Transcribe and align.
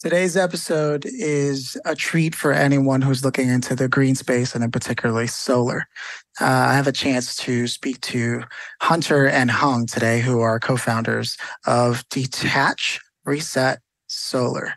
Today's 0.00 0.34
episode 0.34 1.04
is 1.04 1.76
a 1.84 1.94
treat 1.94 2.34
for 2.34 2.54
anyone 2.54 3.02
who's 3.02 3.22
looking 3.22 3.50
into 3.50 3.76
the 3.76 3.86
green 3.86 4.14
space 4.14 4.54
and 4.54 4.64
in 4.64 4.70
particularly 4.70 5.26
solar. 5.26 5.86
Uh, 6.40 6.46
I 6.46 6.72
have 6.72 6.86
a 6.86 6.92
chance 6.92 7.36
to 7.36 7.66
speak 7.66 8.00
to 8.00 8.44
Hunter 8.80 9.26
and 9.26 9.50
Hung 9.50 9.84
today, 9.84 10.20
who 10.20 10.40
are 10.40 10.58
co-founders 10.58 11.36
of 11.66 12.08
Detach 12.08 12.98
Reset 13.26 13.80
Solar. 14.06 14.72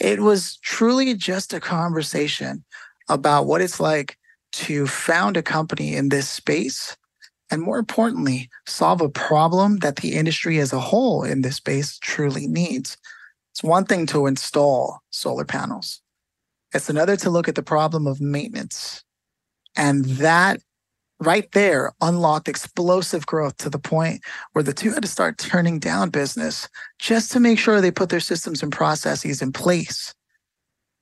It 0.00 0.20
was 0.20 0.56
truly 0.62 1.12
just 1.12 1.52
a 1.52 1.60
conversation 1.60 2.64
about 3.10 3.44
what 3.44 3.60
it's 3.60 3.80
like 3.80 4.16
to 4.52 4.86
found 4.86 5.36
a 5.36 5.42
company 5.42 5.94
in 5.94 6.08
this 6.08 6.30
space 6.30 6.96
and 7.50 7.60
more 7.60 7.78
importantly, 7.78 8.48
solve 8.66 9.02
a 9.02 9.10
problem 9.10 9.80
that 9.80 9.96
the 9.96 10.14
industry 10.14 10.58
as 10.58 10.72
a 10.72 10.80
whole 10.80 11.22
in 11.22 11.42
this 11.42 11.56
space 11.56 11.98
truly 11.98 12.46
needs. 12.46 12.96
It's 13.54 13.62
one 13.62 13.84
thing 13.84 14.06
to 14.06 14.26
install 14.26 14.98
solar 15.10 15.44
panels. 15.44 16.00
It's 16.74 16.90
another 16.90 17.16
to 17.18 17.30
look 17.30 17.46
at 17.46 17.54
the 17.54 17.62
problem 17.62 18.04
of 18.04 18.20
maintenance. 18.20 19.04
And 19.76 20.04
that 20.06 20.60
right 21.20 21.48
there 21.52 21.92
unlocked 22.00 22.48
explosive 22.48 23.26
growth 23.26 23.56
to 23.58 23.70
the 23.70 23.78
point 23.78 24.22
where 24.54 24.64
the 24.64 24.72
two 24.72 24.90
had 24.90 25.02
to 25.02 25.08
start 25.08 25.38
turning 25.38 25.78
down 25.78 26.10
business 26.10 26.68
just 26.98 27.30
to 27.30 27.38
make 27.38 27.60
sure 27.60 27.80
they 27.80 27.92
put 27.92 28.08
their 28.08 28.18
systems 28.18 28.60
and 28.60 28.72
processes 28.72 29.40
in 29.40 29.52
place 29.52 30.12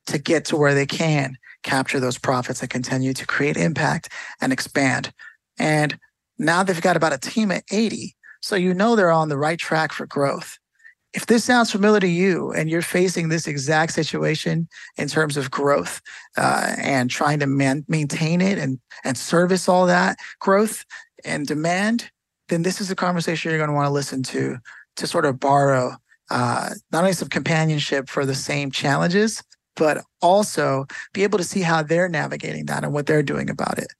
to 0.09 0.19
get 0.19 0.45
to 0.45 0.57
where 0.59 0.75
they 0.75 0.85
can 0.85 1.39
capture 1.63 2.01
those 2.01 2.19
profits 2.19 2.61
and 2.61 2.69
continue 2.69 3.15
to 3.15 3.27
create 3.27 3.57
impact 3.57 4.11
and 4.43 4.53
expand. 4.53 5.11
And 5.59 5.99
now 6.39 6.63
they've 6.63 6.83
got 6.83 6.99
about 6.99 7.15
a 7.15 7.19
team 7.19 7.51
of 7.51 7.63
80. 7.73 8.15
So 8.43 8.57
you 8.57 8.75
know 8.75 8.95
they're 8.95 9.11
on 9.11 9.31
the 9.31 9.39
right 9.39 9.59
track 9.59 9.93
for 9.93 10.05
growth 10.05 10.59
if 11.15 11.27
this 11.27 11.45
sounds 11.45 11.71
familiar 11.71 12.01
to 12.01 12.09
you 12.09 12.53
and 12.53 12.71
you're 12.71 12.83
facing 12.83 13.29
this 13.29 13.47
exact 13.47 13.93
situation 13.93 14.69
in 14.97 15.09
terms 15.09 15.37
of 15.37 15.51
growth 15.51 16.01
uh, 16.37 16.75
and 16.79 17.11
trying 17.11 17.39
to 17.41 17.47
man- 17.47 17.85
maintain 17.89 18.41
it 18.41 18.59
and, 18.59 18.81
and 19.05 19.19
service 19.19 19.69
all 19.69 19.87
that 19.87 20.19
growth 20.41 20.85
and 21.25 21.47
demand, 21.47 22.11
then 22.49 22.63
this 22.63 22.81
is 22.81 22.91
a 22.91 22.97
conversation 22.97 23.51
you're 23.51 23.59
going 23.59 23.69
to 23.69 23.75
want 23.75 23.87
to 23.87 23.93
listen 23.93 24.23
to 24.23 24.59
to 24.97 25.07
sort 25.07 25.25
of 25.25 25.39
borrow 25.39 25.97
uh, 26.31 26.71
not 26.93 27.01
only 27.01 27.13
some 27.13 27.29
companionship 27.29 28.09
for 28.09 28.25
the 28.25 28.35
same 28.35 28.71
challenges, 28.71 29.43
but 29.77 30.03
also 30.21 30.87
be 31.13 31.23
able 31.23 31.39
to 31.39 31.45
see 31.45 31.61
how 31.61 31.83
they're 31.83 32.09
navigating 32.09 32.67
that 32.67 32.85
and 32.85 32.93
what 32.93 33.07
they're 33.07 33.23
doing 33.23 33.51
about 33.51 33.79
it. 33.79 33.93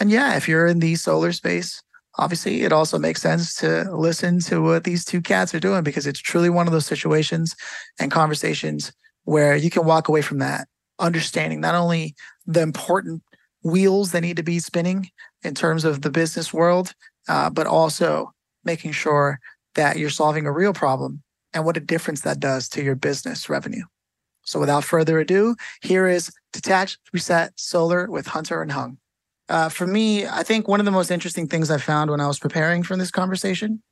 And 0.00 0.10
yeah, 0.10 0.36
if 0.36 0.48
you're 0.48 0.66
in 0.66 0.80
the 0.80 0.94
solar 0.96 1.32
space, 1.32 1.82
obviously 2.18 2.62
it 2.62 2.72
also 2.72 2.98
makes 2.98 3.22
sense 3.22 3.56
to 3.56 3.90
listen 3.94 4.40
to 4.40 4.62
what 4.62 4.84
these 4.84 5.04
two 5.04 5.20
cats 5.20 5.54
are 5.54 5.60
doing 5.60 5.82
because 5.82 6.06
it's 6.06 6.20
truly 6.20 6.50
one 6.50 6.66
of 6.66 6.72
those 6.72 6.86
situations 6.86 7.56
and 7.98 8.10
conversations 8.10 8.92
where 9.24 9.56
you 9.56 9.70
can 9.70 9.84
walk 9.84 10.08
away 10.08 10.22
from 10.22 10.38
that 10.38 10.68
understanding 10.98 11.60
not 11.60 11.74
only 11.74 12.14
the 12.46 12.60
important 12.60 13.22
wheels 13.62 14.12
that 14.12 14.20
need 14.20 14.36
to 14.36 14.42
be 14.42 14.58
spinning 14.58 15.08
in 15.42 15.54
terms 15.54 15.84
of 15.84 16.02
the 16.02 16.10
business 16.10 16.52
world 16.52 16.94
uh, 17.28 17.48
but 17.48 17.66
also 17.66 18.32
making 18.64 18.92
sure 18.92 19.38
that 19.74 19.98
you're 19.98 20.10
solving 20.10 20.46
a 20.46 20.52
real 20.52 20.72
problem 20.72 21.22
and 21.54 21.64
what 21.64 21.76
a 21.76 21.80
difference 21.80 22.22
that 22.22 22.40
does 22.40 22.68
to 22.68 22.82
your 22.82 22.94
business 22.94 23.48
revenue. 23.48 23.84
So 24.44 24.58
without 24.58 24.84
further 24.84 25.20
ado 25.20 25.56
here 25.82 26.08
is 26.08 26.32
Detach 26.52 26.98
Reset 27.12 27.52
Solar 27.56 28.10
with 28.10 28.26
hunter 28.26 28.60
and 28.60 28.72
hung 28.72 28.98
uh, 29.48 29.68
for 29.68 29.86
me, 29.86 30.26
I 30.26 30.42
think 30.42 30.68
one 30.68 30.80
of 30.80 30.86
the 30.86 30.92
most 30.92 31.10
interesting 31.10 31.48
things 31.48 31.70
I 31.70 31.78
found 31.78 32.10
when 32.10 32.20
I 32.20 32.26
was 32.26 32.38
preparing 32.38 32.82
for 32.82 32.96
this 32.96 33.10
conversation 33.10 33.82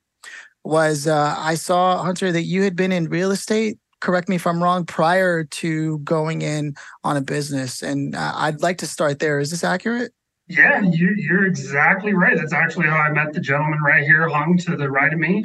was 0.64 1.06
uh, 1.06 1.34
I 1.38 1.54
saw 1.54 2.02
Hunter 2.02 2.32
that 2.32 2.42
you 2.42 2.62
had 2.62 2.76
been 2.76 2.92
in 2.92 3.08
real 3.08 3.30
estate. 3.30 3.78
Correct 4.00 4.28
me 4.28 4.36
if 4.36 4.46
I'm 4.46 4.62
wrong. 4.62 4.86
Prior 4.86 5.44
to 5.44 5.98
going 5.98 6.42
in 6.42 6.74
on 7.04 7.16
a 7.16 7.20
business, 7.20 7.82
and 7.82 8.14
uh, 8.14 8.32
I'd 8.34 8.62
like 8.62 8.78
to 8.78 8.86
start 8.86 9.18
there. 9.18 9.40
Is 9.40 9.50
this 9.50 9.64
accurate? 9.64 10.12
Yeah, 10.48 10.80
you, 10.80 11.14
you're 11.16 11.46
exactly 11.46 12.12
right. 12.12 12.36
That's 12.36 12.52
actually 12.52 12.88
how 12.88 12.96
I 12.96 13.12
met 13.12 13.32
the 13.32 13.40
gentleman 13.40 13.78
right 13.86 14.02
here, 14.02 14.28
hung 14.28 14.56
to 14.58 14.76
the 14.76 14.90
right 14.90 15.12
of 15.12 15.18
me. 15.18 15.44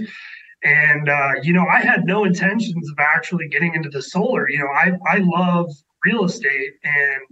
And 0.64 1.10
uh, 1.10 1.34
you 1.44 1.54
know, 1.54 1.68
I 1.68 1.82
had 1.82 2.06
no 2.06 2.24
intentions 2.24 2.74
of 2.74 2.98
actually 2.98 3.48
getting 3.50 3.76
into 3.76 3.90
the 3.90 4.02
solar. 4.02 4.50
You 4.50 4.60
know, 4.60 4.68
I 4.68 4.94
I 5.08 5.18
love 5.20 5.70
real 6.06 6.24
estate 6.24 6.74
and 6.84 7.28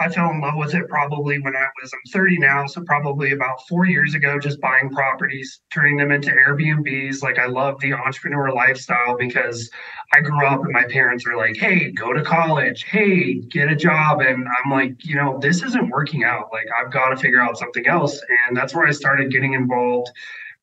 I 0.00 0.08
fell 0.08 0.30
in 0.30 0.40
love 0.40 0.56
with 0.56 0.74
it 0.74 0.88
probably 0.88 1.38
when 1.40 1.54
I 1.54 1.66
was, 1.80 1.92
I'm 1.92 2.10
30 2.12 2.38
now, 2.38 2.66
so 2.66 2.82
probably 2.82 3.32
about 3.32 3.66
four 3.68 3.86
years 3.86 4.14
ago, 4.14 4.38
just 4.38 4.60
buying 4.60 4.90
properties, 4.90 5.60
turning 5.72 5.96
them 5.96 6.10
into 6.10 6.30
Airbnbs. 6.30 7.22
Like 7.22 7.38
I 7.38 7.46
love 7.46 7.78
the 7.80 7.92
entrepreneur 7.92 8.52
lifestyle 8.52 9.16
because 9.18 9.70
I 10.12 10.20
grew 10.20 10.44
up 10.46 10.64
and 10.64 10.72
my 10.72 10.84
parents 10.84 11.26
were 11.26 11.36
like, 11.36 11.56
hey, 11.56 11.92
go 11.92 12.12
to 12.12 12.22
college, 12.22 12.84
hey, 12.84 13.34
get 13.34 13.70
a 13.70 13.76
job. 13.76 14.20
And 14.20 14.46
I'm 14.64 14.70
like, 14.70 15.04
you 15.04 15.14
know, 15.14 15.38
this 15.40 15.62
isn't 15.62 15.90
working 15.90 16.24
out. 16.24 16.48
Like 16.52 16.66
I've 16.78 16.92
got 16.92 17.10
to 17.10 17.16
figure 17.16 17.40
out 17.40 17.58
something 17.58 17.86
else. 17.86 18.20
And 18.48 18.56
that's 18.56 18.74
where 18.74 18.86
I 18.86 18.92
started 18.92 19.30
getting 19.30 19.52
involved 19.52 20.10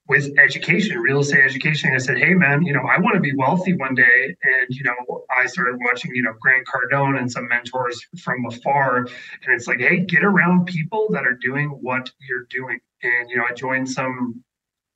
with 0.08 0.32
education, 0.40 0.98
real 1.00 1.20
estate 1.20 1.44
education. 1.44 1.94
I 1.94 1.98
said, 1.98 2.18
hey, 2.18 2.34
man, 2.34 2.64
you 2.64 2.74
know, 2.74 2.82
I 2.82 3.00
want 3.00 3.16
to 3.16 3.20
be 3.20 3.34
wealthy 3.36 3.74
one 3.74 3.94
day. 3.94 4.36
And, 4.44 4.68
you 4.70 4.84
know, 4.84 5.26
I 5.36 5.46
started 5.48 5.80
watching, 5.82 6.16
you 6.16 6.24
know, 6.24 6.34
Grant 6.40 6.66
Cardone 6.66 7.20
and 7.20 7.32
some 7.32 7.48
mentors 7.48 8.02
from 8.18 8.46
afar. 8.46 8.98
And 9.00 9.10
it's 9.50 9.68
like, 9.68 9.80
hey, 9.80 10.00
get 10.00 10.24
around 10.24 10.66
people 10.66 11.08
that 11.12 11.26
are 11.26 11.38
doing 11.42 11.70
what 11.70 12.10
you're 12.28 12.48
doing. 12.50 12.80
And, 13.04 13.30
you 13.30 13.38
know, 13.38 13.46
I 13.50 13.54
joined 13.54 13.90
some 13.90 14.44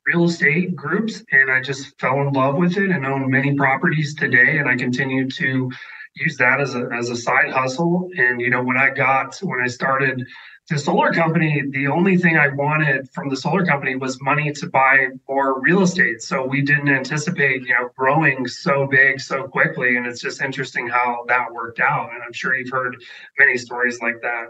real 0.06 0.24
estate 0.24 0.74
groups 0.74 1.22
and 1.30 1.50
I 1.50 1.60
just 1.60 1.98
fell 2.00 2.20
in 2.22 2.32
love 2.32 2.56
with 2.56 2.76
it 2.76 2.90
and 2.90 3.06
own 3.06 3.30
many 3.30 3.54
properties 3.54 4.14
today. 4.14 4.58
And 4.58 4.68
I 4.68 4.76
continue 4.76 5.28
to 5.28 5.70
use 6.16 6.36
that 6.38 6.60
as 6.60 6.74
a, 6.74 6.88
as 6.92 7.10
a 7.10 7.16
side 7.16 7.50
hustle. 7.50 8.08
And, 8.16 8.40
you 8.40 8.50
know, 8.50 8.62
when 8.62 8.78
I 8.78 8.90
got, 8.90 9.36
when 9.42 9.60
I 9.60 9.66
started, 9.68 10.26
the 10.72 10.78
solar 10.78 11.12
company, 11.12 11.62
the 11.70 11.86
only 11.86 12.16
thing 12.16 12.38
I 12.38 12.48
wanted 12.48 13.08
from 13.10 13.28
the 13.28 13.36
solar 13.36 13.64
company 13.64 13.94
was 13.94 14.20
money 14.22 14.52
to 14.52 14.66
buy 14.68 15.08
more 15.28 15.60
real 15.60 15.82
estate. 15.82 16.22
So 16.22 16.46
we 16.46 16.62
didn't 16.62 16.88
anticipate, 16.88 17.62
you 17.62 17.74
know, 17.74 17.90
growing 17.96 18.48
so 18.48 18.86
big 18.86 19.20
so 19.20 19.44
quickly. 19.44 19.96
And 19.96 20.06
it's 20.06 20.20
just 20.20 20.40
interesting 20.40 20.88
how 20.88 21.24
that 21.28 21.52
worked 21.52 21.80
out. 21.80 22.10
And 22.12 22.22
I'm 22.22 22.32
sure 22.32 22.56
you've 22.56 22.70
heard 22.70 22.96
many 23.38 23.58
stories 23.58 24.00
like 24.00 24.20
that. 24.22 24.46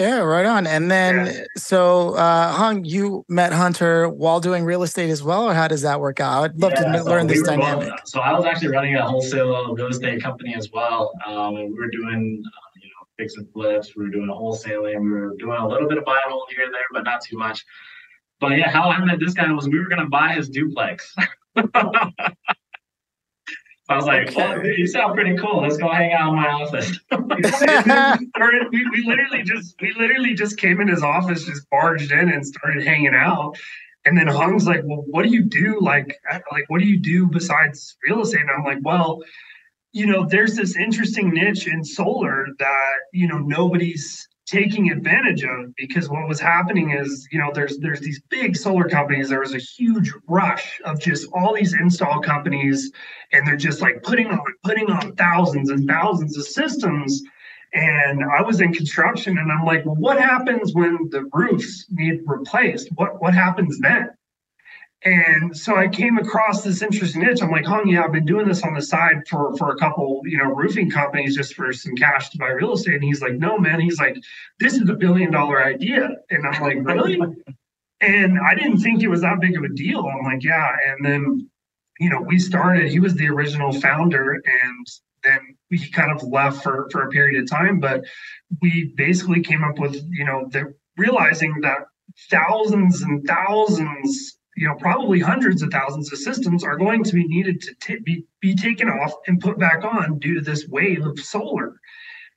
Yeah, 0.00 0.18
right 0.18 0.44
on. 0.44 0.66
And 0.66 0.90
then, 0.90 1.26
yeah. 1.26 1.44
so 1.56 2.14
uh, 2.16 2.50
Hung, 2.50 2.84
you 2.84 3.24
met 3.28 3.52
Hunter 3.52 4.08
while 4.08 4.40
doing 4.40 4.64
real 4.64 4.82
estate 4.82 5.08
as 5.08 5.22
well, 5.22 5.48
or 5.48 5.54
how 5.54 5.68
does 5.68 5.82
that 5.82 6.00
work 6.00 6.18
out? 6.18 6.42
I'd 6.42 6.60
love 6.60 6.72
yeah, 6.74 6.92
to 6.92 6.98
so 6.98 7.04
learn 7.04 7.28
this 7.28 7.42
dynamic. 7.42 7.90
Both, 7.90 8.08
so 8.08 8.18
I 8.18 8.32
was 8.32 8.44
actually 8.44 8.68
running 8.68 8.96
a 8.96 9.06
wholesale 9.06 9.72
real 9.72 9.86
estate 9.86 10.20
company 10.20 10.56
as 10.56 10.72
well, 10.72 11.12
um, 11.24 11.54
and 11.54 11.72
we 11.72 11.78
were 11.78 11.90
doing 11.90 12.42
fix 13.16 13.36
and 13.36 13.50
flips. 13.52 13.96
We 13.96 14.04
were 14.04 14.10
doing 14.10 14.28
a 14.28 14.32
wholesaling. 14.32 15.00
We 15.02 15.10
were 15.10 15.34
doing 15.38 15.58
a 15.58 15.68
little 15.68 15.88
bit 15.88 15.98
of 15.98 16.04
buy 16.04 16.20
and 16.24 16.32
hold 16.32 16.48
here 16.54 16.64
and 16.64 16.74
there, 16.74 16.82
but 16.92 17.04
not 17.04 17.22
too 17.22 17.38
much. 17.38 17.64
But 18.40 18.58
yeah, 18.58 18.70
how 18.70 18.90
I 18.90 19.04
met 19.04 19.20
this 19.20 19.34
guy 19.34 19.50
was 19.52 19.68
we 19.68 19.78
were 19.78 19.88
gonna 19.88 20.08
buy 20.08 20.34
his 20.34 20.48
duplex. 20.48 21.14
I 23.86 23.96
was 23.96 24.06
like, 24.06 24.28
okay. 24.28 24.36
well, 24.36 24.64
you 24.64 24.86
sound 24.86 25.14
pretty 25.14 25.36
cool. 25.36 25.60
Let's 25.60 25.76
go 25.76 25.90
hang 25.92 26.12
out 26.12 26.30
in 26.30 26.36
my 26.36 26.48
office. 26.48 26.98
we, 28.72 28.86
we 28.90 29.04
literally 29.06 29.42
just 29.42 29.74
we 29.80 29.92
literally 29.92 30.32
just 30.34 30.56
came 30.56 30.80
in 30.80 30.88
his 30.88 31.02
office, 31.02 31.44
just 31.44 31.68
barged 31.70 32.10
in 32.10 32.30
and 32.30 32.46
started 32.46 32.86
hanging 32.86 33.14
out. 33.14 33.58
And 34.06 34.16
then 34.18 34.26
Hung's 34.26 34.66
like, 34.66 34.80
well, 34.84 35.04
what 35.06 35.22
do 35.22 35.30
you 35.30 35.42
do? 35.42 35.78
Like, 35.80 36.18
like 36.50 36.64
what 36.68 36.80
do 36.80 36.86
you 36.86 36.98
do 36.98 37.26
besides 37.26 37.96
real 38.06 38.22
estate? 38.22 38.40
And 38.40 38.50
I'm 38.50 38.64
like, 38.64 38.78
well, 38.82 39.22
you 39.94 40.06
know, 40.06 40.26
there's 40.26 40.56
this 40.56 40.76
interesting 40.76 41.30
niche 41.30 41.68
in 41.68 41.84
solar 41.84 42.48
that, 42.58 42.94
you 43.12 43.28
know, 43.28 43.38
nobody's 43.38 44.28
taking 44.44 44.90
advantage 44.90 45.44
of 45.44 45.74
because 45.76 46.08
what 46.08 46.28
was 46.28 46.40
happening 46.40 46.90
is, 46.90 47.28
you 47.30 47.38
know, 47.38 47.52
there's 47.54 47.78
there's 47.78 48.00
these 48.00 48.20
big 48.28 48.56
solar 48.56 48.88
companies. 48.88 49.28
There 49.28 49.38
was 49.38 49.54
a 49.54 49.58
huge 49.58 50.12
rush 50.26 50.80
of 50.84 51.00
just 51.00 51.28
all 51.32 51.54
these 51.54 51.74
install 51.74 52.20
companies, 52.20 52.90
and 53.32 53.46
they're 53.46 53.56
just 53.56 53.80
like 53.80 54.02
putting 54.02 54.26
on 54.26 54.40
putting 54.64 54.90
on 54.90 55.14
thousands 55.14 55.70
and 55.70 55.88
thousands 55.88 56.36
of 56.36 56.44
systems. 56.44 57.22
And 57.72 58.24
I 58.24 58.42
was 58.42 58.60
in 58.60 58.72
construction 58.72 59.38
and 59.38 59.50
I'm 59.50 59.64
like, 59.64 59.86
well, 59.86 59.96
what 59.96 60.20
happens 60.20 60.74
when 60.74 61.08
the 61.10 61.28
roofs 61.32 61.86
need 61.90 62.20
replaced? 62.26 62.88
What 62.96 63.22
what 63.22 63.32
happens 63.32 63.78
then? 63.78 64.10
And 65.04 65.54
so 65.54 65.76
I 65.76 65.88
came 65.88 66.16
across 66.16 66.64
this 66.64 66.80
interesting 66.80 67.22
niche. 67.22 67.42
I'm 67.42 67.50
like, 67.50 67.66
Hung, 67.66 67.86
yeah, 67.88 68.04
I've 68.04 68.12
been 68.12 68.24
doing 68.24 68.48
this 68.48 68.62
on 68.62 68.72
the 68.72 68.80
side 68.80 69.16
for 69.28 69.54
for 69.58 69.70
a 69.70 69.76
couple, 69.76 70.22
you 70.24 70.38
know, 70.38 70.46
roofing 70.46 70.90
companies 70.90 71.36
just 71.36 71.54
for 71.54 71.72
some 71.74 71.94
cash 71.94 72.30
to 72.30 72.38
buy 72.38 72.48
real 72.48 72.72
estate. 72.72 72.94
And 72.94 73.04
he's 73.04 73.20
like, 73.20 73.34
no, 73.34 73.58
man. 73.58 73.80
He's 73.80 73.98
like, 73.98 74.16
this 74.60 74.74
is 74.74 74.88
a 74.88 74.94
billion 74.94 75.30
dollar 75.30 75.62
idea. 75.62 76.08
And 76.30 76.46
I'm 76.46 76.62
like, 76.62 76.78
really? 76.82 77.20
and 78.00 78.38
I 78.38 78.54
didn't 78.54 78.78
think 78.78 79.02
it 79.02 79.08
was 79.08 79.20
that 79.20 79.40
big 79.40 79.58
of 79.58 79.64
a 79.64 79.68
deal. 79.68 80.06
I'm 80.06 80.24
like, 80.24 80.42
yeah. 80.42 80.74
And 80.86 81.04
then, 81.04 81.50
you 82.00 82.08
know, 82.08 82.22
we 82.22 82.38
started. 82.38 82.90
He 82.90 82.98
was 82.98 83.14
the 83.14 83.28
original 83.28 83.72
founder, 83.72 84.32
and 84.32 84.86
then 85.22 85.40
he 85.68 85.90
kind 85.90 86.12
of 86.12 86.26
left 86.26 86.62
for 86.62 86.88
for 86.90 87.02
a 87.02 87.10
period 87.10 87.42
of 87.42 87.50
time. 87.50 87.78
But 87.78 88.04
we 88.62 88.94
basically 88.96 89.42
came 89.42 89.64
up 89.64 89.78
with, 89.78 90.02
you 90.08 90.24
know, 90.24 90.48
the 90.50 90.74
realizing 90.96 91.60
that 91.60 91.88
thousands 92.30 93.02
and 93.02 93.26
thousands 93.26 94.38
you 94.56 94.66
know 94.66 94.74
probably 94.76 95.20
hundreds 95.20 95.62
of 95.62 95.70
thousands 95.70 96.12
of 96.12 96.18
systems 96.18 96.64
are 96.64 96.76
going 96.76 97.02
to 97.04 97.12
be 97.12 97.26
needed 97.26 97.60
to 97.62 97.74
t- 97.80 98.00
be, 98.04 98.24
be 98.40 98.54
taken 98.54 98.88
off 98.88 99.12
and 99.26 99.40
put 99.40 99.58
back 99.58 99.84
on 99.84 100.18
due 100.18 100.34
to 100.34 100.40
this 100.40 100.68
wave 100.68 101.04
of 101.04 101.18
solar. 101.18 101.80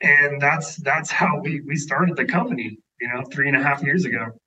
And 0.01 0.41
that's 0.41 0.77
that's 0.77 1.11
how 1.11 1.39
we 1.39 1.61
we 1.61 1.75
started 1.75 2.15
the 2.15 2.25
company 2.25 2.79
you 3.01 3.07
know 3.07 3.23
three 3.31 3.47
and 3.47 3.57
a 3.57 3.63
half 3.63 3.83
years 3.83 4.05
ago 4.05 4.39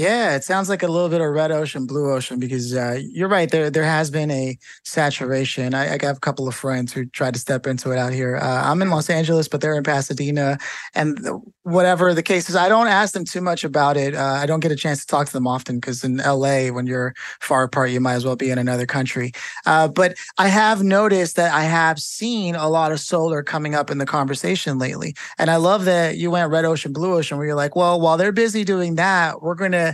yeah, 0.00 0.34
it 0.34 0.44
sounds 0.44 0.70
like 0.70 0.82
a 0.82 0.88
little 0.88 1.10
bit 1.10 1.20
of 1.20 1.28
red 1.28 1.52
ocean, 1.52 1.84
blue 1.84 2.10
ocean, 2.10 2.40
because 2.40 2.74
uh, 2.74 2.98
you're 3.02 3.28
right. 3.28 3.50
There, 3.50 3.68
there 3.68 3.84
has 3.84 4.10
been 4.10 4.30
a 4.30 4.58
saturation. 4.82 5.74
I, 5.74 5.88
I, 5.92 5.98
have 6.00 6.16
a 6.16 6.20
couple 6.20 6.48
of 6.48 6.54
friends 6.54 6.90
who 6.90 7.04
tried 7.04 7.34
to 7.34 7.40
step 7.40 7.66
into 7.66 7.90
it 7.90 7.98
out 7.98 8.14
here. 8.14 8.38
Uh, 8.38 8.62
I'm 8.64 8.80
in 8.80 8.88
Los 8.88 9.10
Angeles, 9.10 9.46
but 9.46 9.60
they're 9.60 9.74
in 9.74 9.82
Pasadena, 9.82 10.56
and 10.94 11.20
whatever 11.64 12.14
the 12.14 12.22
case 12.22 12.48
is, 12.48 12.56
I 12.56 12.70
don't 12.70 12.86
ask 12.86 13.12
them 13.12 13.26
too 13.26 13.42
much 13.42 13.62
about 13.62 13.98
it. 13.98 14.14
Uh, 14.14 14.38
I 14.40 14.46
don't 14.46 14.60
get 14.60 14.72
a 14.72 14.76
chance 14.76 15.00
to 15.00 15.06
talk 15.06 15.26
to 15.26 15.32
them 15.34 15.46
often 15.46 15.76
because 15.76 16.02
in 16.02 16.16
LA, 16.16 16.68
when 16.68 16.86
you're 16.86 17.14
far 17.40 17.64
apart, 17.64 17.90
you 17.90 18.00
might 18.00 18.14
as 18.14 18.24
well 18.24 18.36
be 18.36 18.50
in 18.50 18.56
another 18.56 18.86
country. 18.86 19.32
Uh, 19.66 19.86
but 19.86 20.16
I 20.38 20.48
have 20.48 20.82
noticed 20.82 21.36
that 21.36 21.52
I 21.52 21.64
have 21.64 21.98
seen 21.98 22.54
a 22.54 22.70
lot 22.70 22.90
of 22.90 23.00
solar 23.00 23.42
coming 23.42 23.74
up 23.74 23.90
in 23.90 23.98
the 23.98 24.06
conversation 24.06 24.78
lately, 24.78 25.14
and 25.38 25.50
I 25.50 25.56
love 25.56 25.84
that 25.84 26.16
you 26.16 26.30
went 26.30 26.50
red 26.50 26.64
ocean, 26.64 26.94
blue 26.94 27.12
ocean, 27.12 27.36
where 27.36 27.46
you're 27.46 27.54
like, 27.54 27.76
well, 27.76 28.00
while 28.00 28.16
they're 28.16 28.32
busy 28.32 28.64
doing 28.64 28.94
that, 28.94 29.42
we're 29.42 29.54
going 29.54 29.72
to 29.72 29.89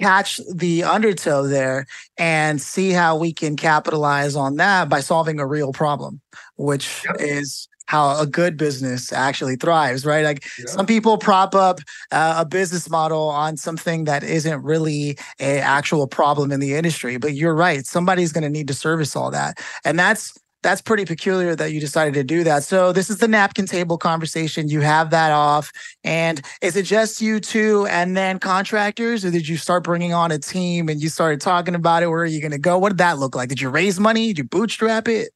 catch 0.00 0.40
the 0.52 0.82
undertow 0.82 1.46
there 1.46 1.86
and 2.18 2.60
see 2.60 2.90
how 2.90 3.16
we 3.16 3.32
can 3.32 3.56
capitalize 3.56 4.36
on 4.36 4.56
that 4.56 4.88
by 4.88 5.00
solving 5.00 5.38
a 5.38 5.46
real 5.46 5.72
problem, 5.72 6.20
which 6.56 7.04
yep. 7.04 7.16
is 7.20 7.68
how 7.86 8.18
a 8.18 8.26
good 8.26 8.56
business 8.56 9.12
actually 9.12 9.56
thrives, 9.56 10.06
right? 10.06 10.24
Like 10.24 10.44
some 10.66 10.86
people 10.86 11.18
prop 11.18 11.54
up 11.54 11.80
uh, 12.12 12.36
a 12.38 12.46
business 12.46 12.88
model 12.88 13.28
on 13.28 13.56
something 13.56 14.04
that 14.04 14.24
isn't 14.24 14.62
really 14.62 15.18
a 15.38 15.58
actual 15.58 16.06
problem 16.06 16.50
in 16.50 16.60
the 16.60 16.74
industry, 16.74 17.18
but 17.18 17.34
you're 17.34 17.54
right. 17.54 17.84
Somebody's 17.84 18.32
going 18.32 18.42
to 18.42 18.48
need 18.48 18.68
to 18.68 18.74
service 18.74 19.14
all 19.14 19.30
that. 19.32 19.58
And 19.84 19.98
that's 19.98 20.32
that's 20.64 20.80
pretty 20.80 21.04
peculiar 21.04 21.54
that 21.54 21.72
you 21.72 21.78
decided 21.78 22.14
to 22.14 22.24
do 22.24 22.42
that. 22.42 22.64
So 22.64 22.90
this 22.90 23.10
is 23.10 23.18
the 23.18 23.28
napkin 23.28 23.66
table 23.66 23.98
conversation. 23.98 24.68
You 24.68 24.80
have 24.80 25.10
that 25.10 25.30
off. 25.30 25.70
And 26.02 26.40
is 26.62 26.74
it 26.74 26.84
just 26.84 27.20
you 27.20 27.38
two 27.38 27.86
and 27.90 28.16
then 28.16 28.38
contractors, 28.38 29.24
or 29.24 29.30
did 29.30 29.46
you 29.46 29.58
start 29.58 29.84
bringing 29.84 30.14
on 30.14 30.32
a 30.32 30.38
team 30.38 30.88
and 30.88 31.00
you 31.00 31.10
started 31.10 31.42
talking 31.42 31.74
about 31.74 32.02
it? 32.02 32.08
Where 32.08 32.22
are 32.22 32.26
you 32.26 32.40
going 32.40 32.52
to 32.52 32.58
go? 32.58 32.78
What 32.78 32.88
did 32.88 32.98
that 32.98 33.18
look 33.18 33.36
like? 33.36 33.50
Did 33.50 33.60
you 33.60 33.68
raise 33.68 34.00
money? 34.00 34.28
Did 34.28 34.38
you 34.38 34.44
bootstrap 34.44 35.06
it? 35.06 35.28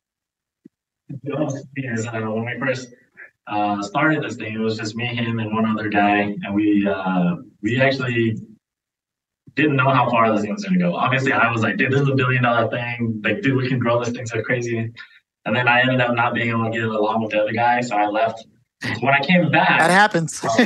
Uh, 1.31 1.51
when 2.33 2.45
we 2.45 2.59
first 2.59 2.89
uh, 3.47 3.83
started 3.83 4.25
this 4.25 4.37
thing, 4.37 4.55
it 4.55 4.59
was 4.59 4.79
just 4.79 4.97
me, 4.97 5.07
him, 5.07 5.39
and 5.39 5.53
one 5.53 5.67
other 5.67 5.89
guy, 5.89 6.35
and 6.43 6.55
we 6.55 6.89
uh, 6.89 7.37
we 7.63 7.81
actually 7.81 8.37
didn't 9.55 9.77
know 9.77 9.91
how 9.91 10.09
far 10.09 10.33
this 10.33 10.43
thing 10.43 10.53
was 10.53 10.65
going 10.65 10.79
to 10.79 10.81
go. 10.81 10.95
Obviously, 10.95 11.33
I 11.33 11.51
was 11.51 11.63
like, 11.63 11.77
dude, 11.77 11.93
this 11.93 12.01
is 12.01 12.09
a 12.09 12.15
billion 12.15 12.45
dollar 12.45 12.71
thing. 12.71 13.21
Like, 13.25 13.43
dude, 13.43 13.57
we 13.57 13.69
can 13.69 13.79
grow 13.79 14.03
this 14.03 14.15
thing 14.15 14.27
so 14.27 14.41
crazy. 14.43 14.93
And 15.49 15.57
then 15.57 15.67
I 15.67 15.81
ended 15.81 16.03
up 16.03 16.15
not 16.15 16.35
being 16.35 16.51
able 16.51 16.65
to 16.65 16.71
get 16.71 16.83
along 16.83 17.23
with 17.23 17.31
the 17.31 17.41
other 17.41 17.53
guy, 17.53 17.81
so 17.81 17.97
I 17.97 18.07
left. 18.07 18.47
When 19.01 19.15
I 19.15 19.21
came 19.21 19.51
back, 19.51 19.81
that 19.81 19.91
happens. 19.91 20.45
Um, 20.45 20.59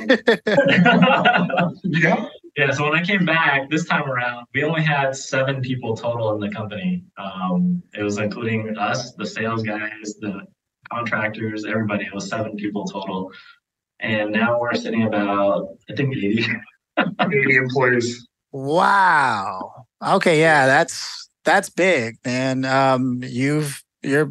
yeah. 1.85 2.27
Yeah. 2.57 2.73
So 2.73 2.91
when 2.91 2.99
I 2.99 3.05
came 3.05 3.25
back 3.25 3.71
this 3.71 3.85
time 3.85 4.11
around, 4.11 4.47
we 4.53 4.65
only 4.65 4.83
had 4.83 5.15
seven 5.15 5.61
people 5.61 5.97
total 5.97 6.35
in 6.35 6.41
the 6.41 6.51
company. 6.51 7.05
Um, 7.17 7.81
it 7.95 8.03
was 8.03 8.19
including 8.19 8.77
us, 8.77 9.13
the 9.15 9.25
sales 9.25 9.63
guys, 9.63 10.17
the 10.21 10.43
contractors, 10.91 11.65
everybody. 11.65 12.07
It 12.07 12.13
was 12.13 12.29
seven 12.29 12.57
people 12.57 12.85
total. 12.85 13.31
And 14.01 14.33
now 14.33 14.59
we're 14.59 14.75
sitting 14.75 15.05
about, 15.05 15.69
I 15.89 15.95
think, 15.95 16.17
80. 16.17 16.45
80 17.21 17.57
employees. 17.57 18.27
Wow. 18.51 19.87
Okay. 20.05 20.41
Yeah. 20.41 20.67
That's, 20.67 21.31
that's 21.45 21.71
big, 21.71 22.17
man. 22.25 22.65
Um, 22.65 23.21
you've, 23.23 23.83
you're, 24.03 24.31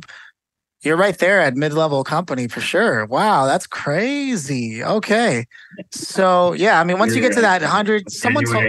you're 0.82 0.98
right 0.98 1.18
there 1.18 1.40
at 1.40 1.56
mid-level 1.56 2.04
company 2.04 2.48
for 2.48 2.62
sure. 2.62 3.06
Wow, 3.06 3.46
that's 3.46 3.68
crazy. 3.68 4.84
Okay. 4.84 5.46
So 5.92 6.54
yeah, 6.54 6.80
I 6.80 6.84
mean, 6.84 7.00
once 7.00 7.16
you 7.16 7.22
get 7.22 7.34
to 7.34 7.42
that 7.42 7.62
hundred, 7.62 8.12
someone 8.12 8.46
told 8.46 8.66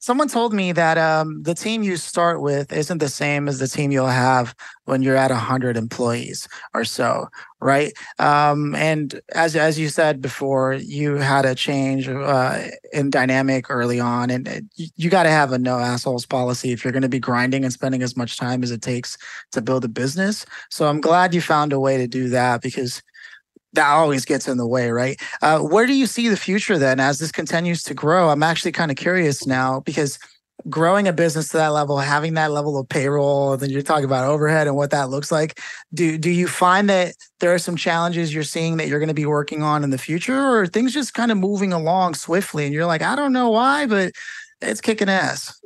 someone 0.00 0.28
told 0.28 0.52
me 0.52 0.72
that 0.72 0.98
um, 0.98 1.42
the 1.42 1.54
team 1.54 1.82
you 1.82 1.96
start 1.96 2.40
with 2.42 2.72
isn't 2.72 2.98
the 2.98 3.08
same 3.08 3.48
as 3.48 3.58
the 3.58 3.68
team 3.68 3.92
you'll 3.92 4.06
have 4.06 4.54
when 4.84 5.02
you're 5.02 5.16
at 5.16 5.30
100 5.30 5.76
employees 5.76 6.48
or 6.74 6.84
so 6.84 7.28
right? 7.60 7.92
Um, 8.18 8.74
and 8.74 9.20
as 9.34 9.54
as 9.54 9.78
you 9.78 9.88
said 9.88 10.20
before 10.20 10.74
you 10.74 11.16
had 11.16 11.44
a 11.44 11.54
change 11.54 12.08
uh, 12.08 12.68
in 12.92 13.10
dynamic 13.10 13.66
early 13.70 14.00
on 14.00 14.30
and 14.30 14.68
you, 14.76 14.88
you 14.96 15.10
got 15.10 15.24
to 15.24 15.30
have 15.30 15.52
a 15.52 15.58
no 15.58 15.78
assholes 15.78 16.26
policy 16.26 16.72
if 16.72 16.82
you're 16.84 16.92
going 16.92 17.02
to 17.02 17.08
be 17.08 17.20
grinding 17.20 17.64
and 17.64 17.72
spending 17.72 18.02
as 18.02 18.16
much 18.16 18.36
time 18.38 18.62
as 18.62 18.70
it 18.70 18.82
takes 18.82 19.18
to 19.52 19.60
build 19.60 19.84
a 19.84 19.88
business. 19.88 20.46
So 20.70 20.88
i'm 20.88 21.00
glad 21.00 21.34
you 21.34 21.40
found 21.40 21.72
a 21.72 21.80
way 21.80 21.98
to 21.98 22.06
do 22.06 22.28
that 22.30 22.62
because 22.62 23.02
that 23.74 23.88
always 23.88 24.24
gets 24.24 24.48
in 24.48 24.56
the 24.56 24.66
way, 24.66 24.90
right? 24.90 25.20
Uh, 25.42 25.60
where 25.60 25.86
do 25.86 25.94
you 25.94 26.06
see 26.06 26.28
the 26.28 26.36
future 26.36 26.78
then 26.78 27.00
as 27.00 27.18
this 27.18 27.32
continues 27.32 27.82
to 27.84 27.94
grow? 27.94 28.28
I'm 28.30 28.42
actually 28.42 28.72
kind 28.72 28.90
of 28.90 28.96
curious 28.96 29.46
now 29.46 29.80
because 29.80 30.18
growing 30.68 31.08
a 31.08 31.12
business 31.12 31.48
to 31.48 31.56
that 31.56 31.68
level, 31.68 31.98
having 31.98 32.34
that 32.34 32.50
level 32.50 32.78
of 32.78 32.88
payroll, 32.88 33.56
then 33.56 33.70
you're 33.70 33.82
talking 33.82 34.04
about 34.04 34.26
overhead 34.26 34.66
and 34.66 34.76
what 34.76 34.90
that 34.90 35.08
looks 35.08 35.32
like. 35.32 35.60
Do 35.94 36.18
do 36.18 36.30
you 36.30 36.48
find 36.48 36.88
that 36.90 37.14
there 37.40 37.54
are 37.54 37.58
some 37.58 37.76
challenges 37.76 38.34
you're 38.34 38.42
seeing 38.42 38.76
that 38.76 38.88
you're 38.88 38.98
going 38.98 39.08
to 39.08 39.14
be 39.14 39.26
working 39.26 39.62
on 39.62 39.84
in 39.84 39.90
the 39.90 39.98
future, 39.98 40.38
or 40.38 40.66
things 40.66 40.92
just 40.92 41.14
kind 41.14 41.30
of 41.32 41.38
moving 41.38 41.72
along 41.72 42.14
swiftly 42.14 42.64
and 42.64 42.74
you're 42.74 42.86
like, 42.86 43.02
I 43.02 43.16
don't 43.16 43.32
know 43.32 43.50
why, 43.50 43.86
but 43.86 44.12
it's 44.60 44.80
kicking 44.80 45.08
ass? 45.08 45.59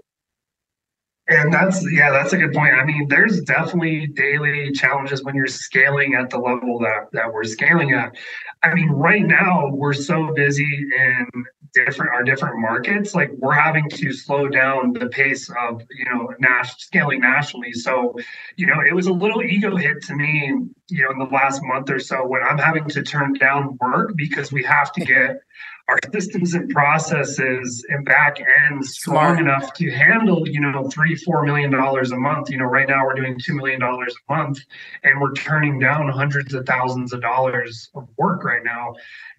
And 1.27 1.53
that's 1.53 1.83
yeah, 1.91 2.11
that's 2.11 2.35
a 2.35 2.37
good 2.37 2.53
point. 2.53 2.75
I 2.75 2.85
mean, 2.85 3.09
there's 3.09 3.41
definitely 3.43 4.09
daily 4.09 4.73
challenges 4.73 5.25
when 5.25 5.35
you're 5.35 5.47
scaling 5.47 6.15
at 6.15 6.29
the 6.29 6.39
level 6.39 6.79
that 6.81 7.09
that 7.13 7.33
we're 7.33 7.45
scaling 7.45 7.93
at. 7.93 8.15
I 8.63 8.75
mean, 8.75 8.91
right 8.91 9.25
now 9.25 9.71
we're 9.71 9.95
so 9.95 10.33
busy 10.35 10.65
in 10.65 11.27
different 11.75 12.13
our 12.13 12.23
different 12.23 12.61
markets, 12.61 13.15
like 13.15 13.31
we're 13.39 13.53
having 13.53 13.89
to 13.91 14.13
slow 14.13 14.49
down 14.49 14.93
the 14.93 15.09
pace 15.09 15.51
of 15.61 15.83
you 15.91 16.05
know 16.05 16.33
nas- 16.39 16.75
scaling 16.79 17.21
nationally. 17.21 17.73
So, 17.73 18.15
you 18.57 18.67
know, 18.67 18.81
it 18.89 18.95
was 18.95 19.07
a 19.07 19.13
little 19.13 19.43
ego 19.43 19.77
hit 19.77 20.03
to 20.03 20.15
me, 20.15 20.55
you 20.89 21.03
know, 21.03 21.11
in 21.11 21.19
the 21.19 21.35
last 21.35 21.63
month 21.63 21.91
or 21.91 21.99
so 21.99 22.27
when 22.27 22.43
I'm 22.43 22.59
having 22.59 22.89
to 22.91 23.03
turn 23.03 23.35
down 23.35 23.79
work 23.81 24.13
because 24.17 24.53
we 24.53 24.63
have 24.65 24.93
to 24.93 25.05
get 25.05 25.41
our 25.89 25.99
systems 26.13 26.55
and 26.55 26.69
processes 26.71 27.85
and 27.89 28.05
back 28.05 28.39
end 28.41 28.85
strong 28.85 29.39
enough 29.39 29.73
to 29.75 29.91
handle, 29.91 30.49
you 30.49 30.61
know, 30.61 30.89
three, 30.89 31.15
four 31.15 31.45
million 31.45 31.71
dollars 31.71 32.13
a 32.13 32.17
month. 32.17 32.51
You 32.51 32.59
know, 32.59 32.65
right 32.65 32.89
now 32.89 33.05
we're 33.05 33.15
doing 33.15 33.39
two 33.43 33.55
million 33.55 33.81
dollars 33.81 34.15
a 34.29 34.35
month 34.35 34.61
and 35.03 35.21
we're 35.21 35.35
turning 35.35 35.79
down 35.79 36.09
hundreds 36.09 36.55
of 36.55 36.67
thousands 36.67 37.13
of 37.13 37.21
dollars 37.21 37.91
of 37.95 38.09
work 38.17 38.45
right 38.45 38.65
now. 38.65 38.95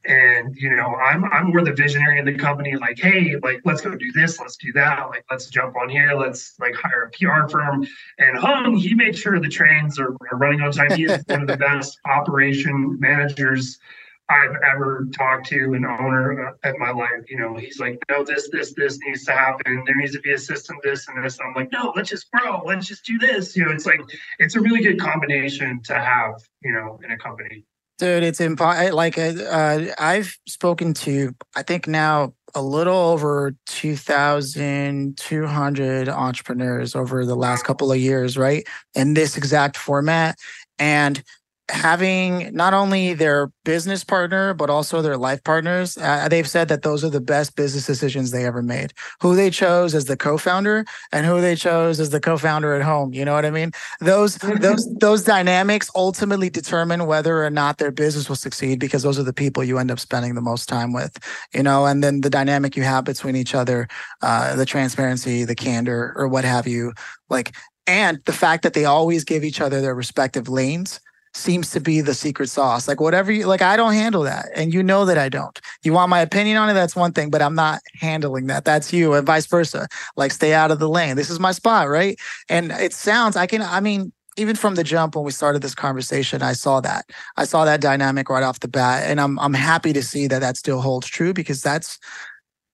And 0.07 0.55
you 0.55 0.75
know, 0.75 0.95
I'm 0.95 1.25
I'm 1.25 1.47
more 1.47 1.63
the 1.63 1.73
visionary 1.73 2.19
in 2.19 2.25
the 2.25 2.35
company, 2.35 2.75
like, 2.75 2.99
hey, 2.99 3.37
like 3.41 3.61
let's 3.65 3.81
go 3.81 3.95
do 3.95 4.11
this, 4.11 4.39
let's 4.39 4.55
do 4.55 4.71
that, 4.73 5.09
like 5.09 5.25
let's 5.31 5.47
jump 5.47 5.75
on 5.75 5.89
here, 5.89 6.13
let's 6.13 6.53
like 6.59 6.75
hire 6.75 7.03
a 7.03 7.09
PR 7.09 7.49
firm. 7.49 7.87
And 8.19 8.37
Hung, 8.37 8.75
he 8.75 8.93
made 8.93 9.17
sure 9.17 9.39
the 9.39 9.49
trains 9.49 9.97
are, 9.97 10.15
are 10.31 10.37
running 10.37 10.61
on 10.61 10.71
time. 10.71 10.91
He 10.91 11.05
is 11.05 11.23
of 11.41 11.47
the 11.47 11.57
best 11.57 11.99
operation 12.05 12.99
managers 12.99 13.79
I've 14.27 14.55
ever 14.73 15.07
talked 15.13 15.45
to 15.47 15.73
an 15.73 15.85
owner 15.85 16.55
at 16.63 16.77
my 16.77 16.91
life. 16.91 17.29
You 17.29 17.37
know, 17.37 17.55
he's 17.55 17.79
like, 17.79 17.99
no, 18.09 18.23
this, 18.23 18.49
this, 18.49 18.73
this 18.73 18.97
needs 19.05 19.23
to 19.25 19.33
happen. 19.33 19.83
There 19.85 19.95
needs 19.95 20.13
to 20.13 20.19
be 20.19 20.33
a 20.33 20.37
system, 20.37 20.77
this 20.83 21.07
and 21.07 21.23
this. 21.23 21.37
And 21.37 21.47
I'm 21.47 21.53
like, 21.53 21.71
no, 21.71 21.93
let's 21.95 22.09
just 22.09 22.31
grow. 22.31 22.63
Let's 22.65 22.87
just 22.87 23.05
do 23.05 23.19
this. 23.19 23.55
You 23.55 23.65
know, 23.65 23.71
it's 23.71 23.85
like, 23.85 24.01
it's 24.39 24.55
a 24.55 24.61
really 24.61 24.81
good 24.81 24.99
combination 24.99 25.81
to 25.83 25.93
have, 25.93 26.41
you 26.63 26.71
know, 26.71 26.99
in 27.03 27.11
a 27.11 27.17
company. 27.17 27.65
Dude, 27.99 28.23
it's 28.23 28.41
impossible. 28.41 28.95
Like, 28.95 29.17
uh, 29.17 29.85
I've 29.97 30.37
spoken 30.47 30.93
to, 30.95 31.33
I 31.55 31.63
think 31.63 31.87
now 31.87 32.33
a 32.55 32.61
little 32.61 32.95
over 32.95 33.55
2,200 33.67 36.09
entrepreneurs 36.09 36.95
over 36.95 37.25
the 37.25 37.35
last 37.35 37.63
couple 37.63 37.91
of 37.91 37.99
years, 37.99 38.37
right? 38.37 38.67
In 38.95 39.13
this 39.13 39.37
exact 39.37 39.77
format. 39.77 40.39
And 40.79 41.23
having 41.69 42.53
not 42.53 42.73
only 42.73 43.13
their 43.13 43.51
business 43.63 44.03
partner 44.03 44.53
but 44.53 44.69
also 44.69 45.01
their 45.01 45.17
life 45.17 45.43
partners 45.43 45.97
uh, 45.97 46.27
they've 46.29 46.47
said 46.47 46.67
that 46.67 46.83
those 46.83 47.03
are 47.03 47.09
the 47.09 47.19
best 47.19 47.55
business 47.55 47.87
decisions 47.87 48.29
they 48.29 48.45
ever 48.45 48.61
made. 48.61 48.93
Who 49.21 49.35
they 49.35 49.49
chose 49.49 49.95
as 49.95 50.05
the 50.05 50.15
co-founder 50.15 50.85
and 51.11 51.25
who 51.25 51.41
they 51.41 51.55
chose 51.55 51.99
as 51.99 52.11
the 52.11 52.19
co-founder 52.19 52.73
at 52.73 52.83
home 52.83 53.13
you 53.13 53.25
know 53.25 53.33
what 53.33 53.45
i 53.45 53.49
mean? 53.49 53.71
Those 53.99 54.37
those 54.37 54.87
those 54.99 55.23
dynamics 55.23 55.89
ultimately 55.95 56.51
determine 56.51 57.07
whether 57.07 57.43
or 57.43 57.49
not 57.49 57.79
their 57.79 57.91
business 57.91 58.29
will 58.29 58.35
succeed 58.35 58.79
because 58.79 59.01
those 59.01 59.17
are 59.17 59.23
the 59.23 59.33
people 59.33 59.63
you 59.63 59.79
end 59.79 59.89
up 59.89 59.99
spending 59.99 60.35
the 60.35 60.41
most 60.41 60.69
time 60.69 60.93
with 60.93 61.17
you 61.51 61.63
know? 61.63 61.87
And 61.87 62.03
then 62.03 62.21
the 62.21 62.29
dynamic 62.29 62.77
you 62.77 62.83
have 62.83 63.05
between 63.05 63.35
each 63.35 63.55
other 63.55 63.87
uh, 64.21 64.55
the 64.55 64.65
transparency 64.67 65.45
the 65.45 65.55
candor 65.55 66.13
or 66.15 66.27
what 66.27 66.45
have 66.45 66.67
you 66.67 66.93
like 67.27 67.55
and 67.87 68.21
the 68.25 68.33
fact 68.33 68.63
that 68.63 68.73
they 68.73 68.85
always 68.85 69.23
give 69.23 69.43
each 69.43 69.61
other 69.61 69.81
their 69.81 69.95
respective 69.95 70.49
lanes 70.49 70.99
seems 71.35 71.69
to 71.71 71.79
be 71.81 71.99
the 72.01 72.13
secret 72.13 72.47
sauce. 72.47 72.87
Like 72.87 73.01
whatever 73.01 73.31
you 73.31 73.45
like, 73.45 73.61
I 73.61 73.75
don't 73.75 73.93
handle 73.93 74.23
that. 74.23 74.47
And 74.55 74.73
you 74.73 74.81
know 74.81 75.05
that 75.05 75.17
I 75.17 75.27
don't. 75.29 75.59
You 75.83 75.91
want 75.93 76.09
my 76.09 76.21
opinion 76.21 76.57
on 76.57 76.69
it, 76.69 76.73
that's 76.73 76.95
one 76.95 77.11
thing, 77.11 77.29
but 77.29 77.41
I'm 77.41 77.55
not 77.55 77.81
handling 77.93 78.47
that. 78.47 78.63
That's 78.65 78.93
you, 78.93 79.13
and 79.13 79.27
vice 79.27 79.45
versa. 79.45 79.87
Like 80.15 80.31
stay 80.31 80.53
out 80.53 80.71
of 80.71 80.79
the 80.79 80.89
lane. 80.89 81.17
This 81.17 81.29
is 81.29 81.39
my 81.39 81.51
spot, 81.51 81.89
right? 81.89 82.17
And 82.49 82.71
it 82.71 82.93
sounds, 82.93 83.35
I 83.35 83.47
can, 83.47 83.61
I 83.61 83.81
mean, 83.81 84.13
even 84.37 84.55
from 84.55 84.75
the 84.75 84.83
jump 84.83 85.15
when 85.15 85.25
we 85.25 85.31
started 85.31 85.61
this 85.61 85.75
conversation, 85.75 86.41
I 86.41 86.53
saw 86.53 86.81
that. 86.81 87.05
I 87.37 87.45
saw 87.45 87.65
that 87.65 87.81
dynamic 87.81 88.29
right 88.29 88.43
off 88.43 88.59
the 88.59 88.67
bat, 88.67 89.09
and 89.09 89.21
I'm 89.21 89.39
I'm 89.39 89.53
happy 89.53 89.93
to 89.93 90.03
see 90.03 90.27
that 90.27 90.39
that 90.39 90.57
still 90.57 90.81
holds 90.81 91.07
true 91.07 91.33
because 91.33 91.61
that's 91.61 91.97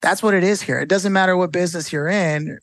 that's 0.02 0.24
what 0.24 0.34
it 0.34 0.44
is 0.44 0.62
here. 0.62 0.80
It 0.80 0.90
doesn't 0.90 1.14
matter 1.14 1.38
what 1.38 1.52
business 1.52 1.94
you're 1.94 2.08
in. 2.08 2.58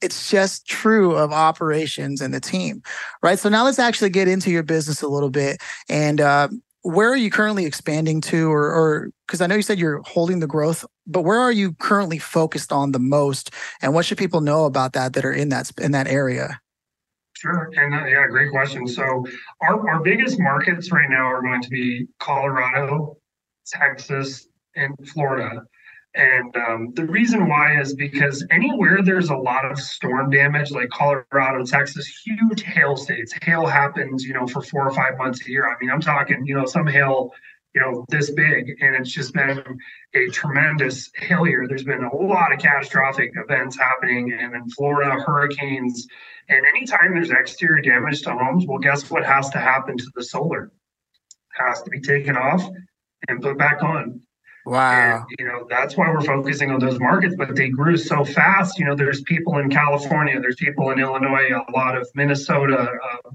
It's 0.00 0.30
just 0.30 0.66
true 0.66 1.16
of 1.16 1.32
operations 1.32 2.20
and 2.20 2.32
the 2.32 2.40
team, 2.40 2.82
right? 3.22 3.38
So 3.38 3.48
now 3.48 3.64
let's 3.64 3.78
actually 3.78 4.10
get 4.10 4.28
into 4.28 4.50
your 4.50 4.62
business 4.62 5.02
a 5.02 5.08
little 5.08 5.30
bit. 5.30 5.60
And 5.88 6.20
uh, 6.20 6.48
where 6.82 7.10
are 7.10 7.16
you 7.16 7.30
currently 7.30 7.66
expanding 7.66 8.20
to, 8.22 8.50
or 8.50 9.10
because 9.26 9.40
I 9.40 9.46
know 9.46 9.56
you 9.56 9.62
said 9.62 9.78
you're 9.78 10.02
holding 10.02 10.40
the 10.40 10.46
growth, 10.46 10.84
but 11.06 11.22
where 11.22 11.40
are 11.40 11.52
you 11.52 11.72
currently 11.74 12.18
focused 12.18 12.72
on 12.72 12.92
the 12.92 12.98
most, 12.98 13.50
and 13.82 13.92
what 13.92 14.04
should 14.04 14.18
people 14.18 14.40
know 14.40 14.64
about 14.64 14.92
that 14.92 15.14
that 15.14 15.24
are 15.24 15.32
in 15.32 15.48
that 15.48 15.70
in 15.80 15.90
that 15.92 16.06
area? 16.06 16.60
Sure. 17.34 17.70
And 17.76 17.94
uh, 17.94 18.06
yeah, 18.06 18.26
great 18.28 18.50
question. 18.50 18.86
So 18.88 19.24
our, 19.62 19.88
our 19.88 20.02
biggest 20.02 20.40
markets 20.40 20.90
right 20.90 21.08
now 21.08 21.26
are 21.26 21.40
going 21.40 21.62
to 21.62 21.68
be 21.68 22.06
Colorado, 22.18 23.16
Texas, 23.66 24.48
and 24.74 24.94
Florida. 25.12 25.62
And 26.18 26.56
um, 26.56 26.92
the 26.94 27.04
reason 27.04 27.48
why 27.48 27.80
is 27.80 27.94
because 27.94 28.44
anywhere 28.50 29.02
there's 29.04 29.30
a 29.30 29.36
lot 29.36 29.64
of 29.70 29.78
storm 29.78 30.30
damage, 30.30 30.72
like 30.72 30.88
Colorado, 30.90 31.64
Texas, 31.64 32.08
huge 32.24 32.62
hail 32.62 32.96
states, 32.96 33.32
hail 33.40 33.66
happens, 33.66 34.24
you 34.24 34.34
know, 34.34 34.44
for 34.48 34.60
four 34.60 34.84
or 34.84 34.92
five 34.92 35.16
months 35.16 35.46
a 35.46 35.50
year. 35.50 35.68
I 35.68 35.76
mean, 35.80 35.92
I'm 35.92 36.00
talking, 36.00 36.44
you 36.44 36.56
know, 36.56 36.66
some 36.66 36.88
hail, 36.88 37.30
you 37.72 37.80
know, 37.80 38.04
this 38.08 38.32
big, 38.32 38.78
and 38.80 38.96
it's 38.96 39.12
just 39.12 39.32
been 39.32 39.62
a 40.14 40.28
tremendous 40.30 41.08
hail 41.14 41.46
year. 41.46 41.68
There's 41.68 41.84
been 41.84 42.02
a 42.02 42.16
lot 42.16 42.52
of 42.52 42.58
catastrophic 42.58 43.30
events 43.36 43.78
happening, 43.78 44.32
and 44.32 44.56
in 44.56 44.68
Florida, 44.70 45.22
hurricanes. 45.24 46.04
And 46.48 46.66
anytime 46.66 47.14
there's 47.14 47.30
exterior 47.30 47.80
damage 47.80 48.22
to 48.22 48.32
homes, 48.32 48.66
well, 48.66 48.78
guess 48.78 49.08
what 49.08 49.24
has 49.24 49.50
to 49.50 49.58
happen 49.58 49.96
to 49.96 50.06
the 50.16 50.24
solar? 50.24 50.64
It 50.64 51.62
has 51.64 51.80
to 51.82 51.90
be 51.90 52.00
taken 52.00 52.36
off 52.36 52.68
and 53.28 53.40
put 53.40 53.56
back 53.56 53.84
on. 53.84 54.22
Wow. 54.68 55.24
And, 55.26 55.36
you 55.38 55.46
know, 55.46 55.66
that's 55.68 55.96
why 55.96 56.10
we're 56.10 56.20
focusing 56.20 56.70
on 56.70 56.78
those 56.78 57.00
markets, 57.00 57.34
but 57.38 57.56
they 57.56 57.70
grew 57.70 57.96
so 57.96 58.22
fast. 58.22 58.78
You 58.78 58.84
know, 58.84 58.94
there's 58.94 59.22
people 59.22 59.56
in 59.58 59.70
California, 59.70 60.38
there's 60.40 60.56
people 60.56 60.90
in 60.90 61.00
Illinois, 61.00 61.50
a 61.50 61.72
lot 61.72 61.96
of 61.96 62.06
Minnesota. 62.14 62.90
Uh, 63.02 63.30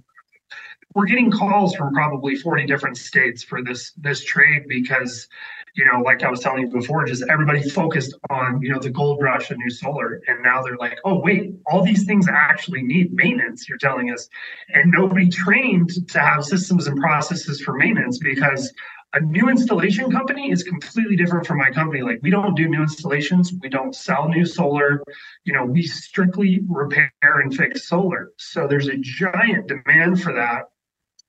we're 0.93 1.07
getting 1.07 1.31
calls 1.31 1.75
from 1.75 1.91
probably 1.91 2.35
40 2.35 2.67
different 2.67 2.97
states 2.97 3.41
for 3.41 3.63
this 3.63 3.93
this 3.93 4.23
trade 4.23 4.65
because, 4.67 5.27
you 5.75 5.83
know, 5.91 6.01
like 6.01 6.21
I 6.21 6.29
was 6.29 6.39
telling 6.39 6.67
you 6.67 6.67
before, 6.67 7.03
just 7.05 7.23
everybody 7.31 7.67
focused 7.67 8.13
on, 8.29 8.61
you 8.61 8.71
know, 8.71 8.77
the 8.77 8.91
gold 8.91 9.19
rush 9.19 9.49
and 9.49 9.57
new 9.57 9.71
solar. 9.71 10.21
And 10.27 10.43
now 10.43 10.61
they're 10.61 10.77
like, 10.77 10.99
oh, 11.03 11.19
wait, 11.19 11.55
all 11.65 11.83
these 11.83 12.05
things 12.05 12.27
actually 12.29 12.83
need 12.83 13.11
maintenance, 13.11 13.67
you're 13.67 13.79
telling 13.79 14.11
us. 14.11 14.29
And 14.69 14.91
nobody 14.91 15.29
trained 15.29 16.07
to 16.09 16.19
have 16.19 16.45
systems 16.45 16.85
and 16.85 16.95
processes 16.99 17.59
for 17.59 17.73
maintenance 17.73 18.19
because 18.19 18.71
a 19.13 19.19
new 19.19 19.47
installation 19.49 20.11
company 20.11 20.51
is 20.51 20.63
completely 20.63 21.15
different 21.15 21.45
from 21.45 21.59
my 21.59 21.69
company. 21.69 22.01
Like 22.01 22.19
we 22.23 22.31
don't 22.31 22.55
do 22.55 22.67
new 22.67 22.81
installations, 22.81 23.53
we 23.61 23.69
don't 23.69 23.95
sell 23.95 24.27
new 24.27 24.45
solar. 24.45 25.03
You 25.45 25.53
know, 25.53 25.65
we 25.65 25.83
strictly 25.83 26.61
repair 26.67 27.11
and 27.23 27.55
fix 27.55 27.87
solar. 27.87 28.31
So 28.37 28.67
there's 28.67 28.87
a 28.87 28.97
giant 28.97 29.67
demand 29.67 30.21
for 30.21 30.33
that. 30.33 30.63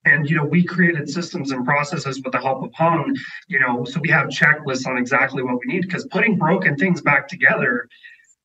And 0.07 0.29
you 0.29 0.37
know, 0.37 0.45
we 0.45 0.65
created 0.65 1.09
systems 1.11 1.51
and 1.51 1.65
processes 1.65 2.23
with 2.23 2.33
the 2.33 2.41
help 2.41 2.63
of 2.65 2.73
Hung. 2.75 3.15
You 3.49 3.61
know, 3.61 3.85
so 3.85 4.01
we 4.01 4.09
have 4.09 4.29
checklists 4.29 4.87
on 4.87 4.97
exactly 4.97 5.43
what 5.43 5.59
we 5.65 5.75
need 5.75 5.83
because 5.83 6.07
putting 6.07 6.39
broken 6.39 6.77
things 6.77 7.03
back 7.03 7.29
together, 7.29 7.89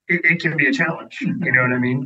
it, 0.09 0.21
it 0.25 0.41
can 0.41 0.57
be 0.57 0.67
a 0.67 0.73
challenge. 0.73 1.17
You 1.21 1.51
know 1.51 1.61
what 1.61 1.71
I 1.71 1.79
mean? 1.79 2.05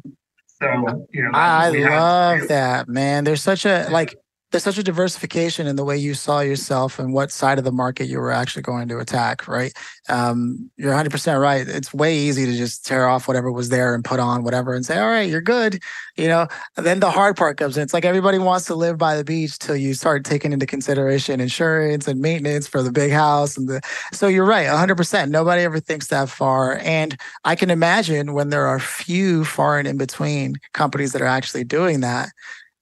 So 0.61 1.07
you 1.11 1.23
know, 1.23 1.31
I 1.33 1.69
love 1.69 2.47
that, 2.49 2.87
man. 2.87 3.23
There's 3.23 3.41
such 3.41 3.65
a 3.65 3.87
like 3.89 4.15
there's 4.53 4.63
such 4.63 4.77
a 4.77 4.83
diversification 4.83 5.65
in 5.65 5.77
the 5.77 5.83
way 5.83 5.97
you 5.97 6.13
saw 6.13 6.39
yourself 6.39 6.99
and 6.99 7.11
what 7.11 7.31
side 7.31 7.57
of 7.57 7.63
the 7.63 7.71
market 7.71 8.05
you 8.05 8.19
were 8.19 8.31
actually 8.31 8.61
going 8.61 8.87
to 8.87 8.99
attack, 8.99 9.47
right? 9.47 9.73
Um, 10.09 10.69
you're 10.77 10.93
100% 10.93 11.41
right. 11.41 11.67
It's 11.67 11.91
way 11.91 12.15
easy 12.15 12.45
to 12.45 12.55
just 12.55 12.85
tear 12.85 13.07
off 13.07 13.27
whatever 13.27 13.51
was 13.51 13.69
there 13.69 13.95
and 13.95 14.05
put 14.05 14.19
on 14.19 14.43
whatever 14.43 14.75
and 14.75 14.85
say, 14.85 14.99
all 14.99 15.09
right, 15.09 15.27
you're 15.27 15.41
good. 15.41 15.81
You 16.15 16.27
know, 16.27 16.47
and 16.77 16.85
then 16.85 16.99
the 16.99 17.09
hard 17.09 17.35
part 17.35 17.57
comes 17.57 17.77
in. 17.77 17.83
It's 17.83 17.95
like 17.95 18.05
everybody 18.05 18.37
wants 18.37 18.65
to 18.67 18.75
live 18.75 18.99
by 18.99 19.17
the 19.17 19.23
beach 19.23 19.57
till 19.57 19.75
you 19.75 19.95
start 19.95 20.23
taking 20.23 20.53
into 20.53 20.67
consideration 20.67 21.41
insurance 21.41 22.07
and 22.07 22.21
maintenance 22.21 22.67
for 22.67 22.83
the 22.83 22.91
big 22.91 23.11
house. 23.11 23.57
And 23.57 23.67
the, 23.67 23.81
so 24.11 24.27
you're 24.27 24.45
right, 24.45 24.67
100%. 24.67 25.29
Nobody 25.29 25.63
ever 25.63 25.79
thinks 25.79 26.07
that 26.07 26.29
far. 26.29 26.77
And 26.83 27.17
I 27.43 27.55
can 27.55 27.71
imagine 27.71 28.33
when 28.33 28.49
there 28.49 28.67
are 28.67 28.79
few 28.79 29.45
far 29.45 29.79
and 29.79 29.87
in 29.87 29.97
between 29.97 30.57
companies 30.73 31.11
that 31.13 31.23
are 31.23 31.25
actually 31.25 31.63
doing 31.63 32.01
that, 32.01 32.29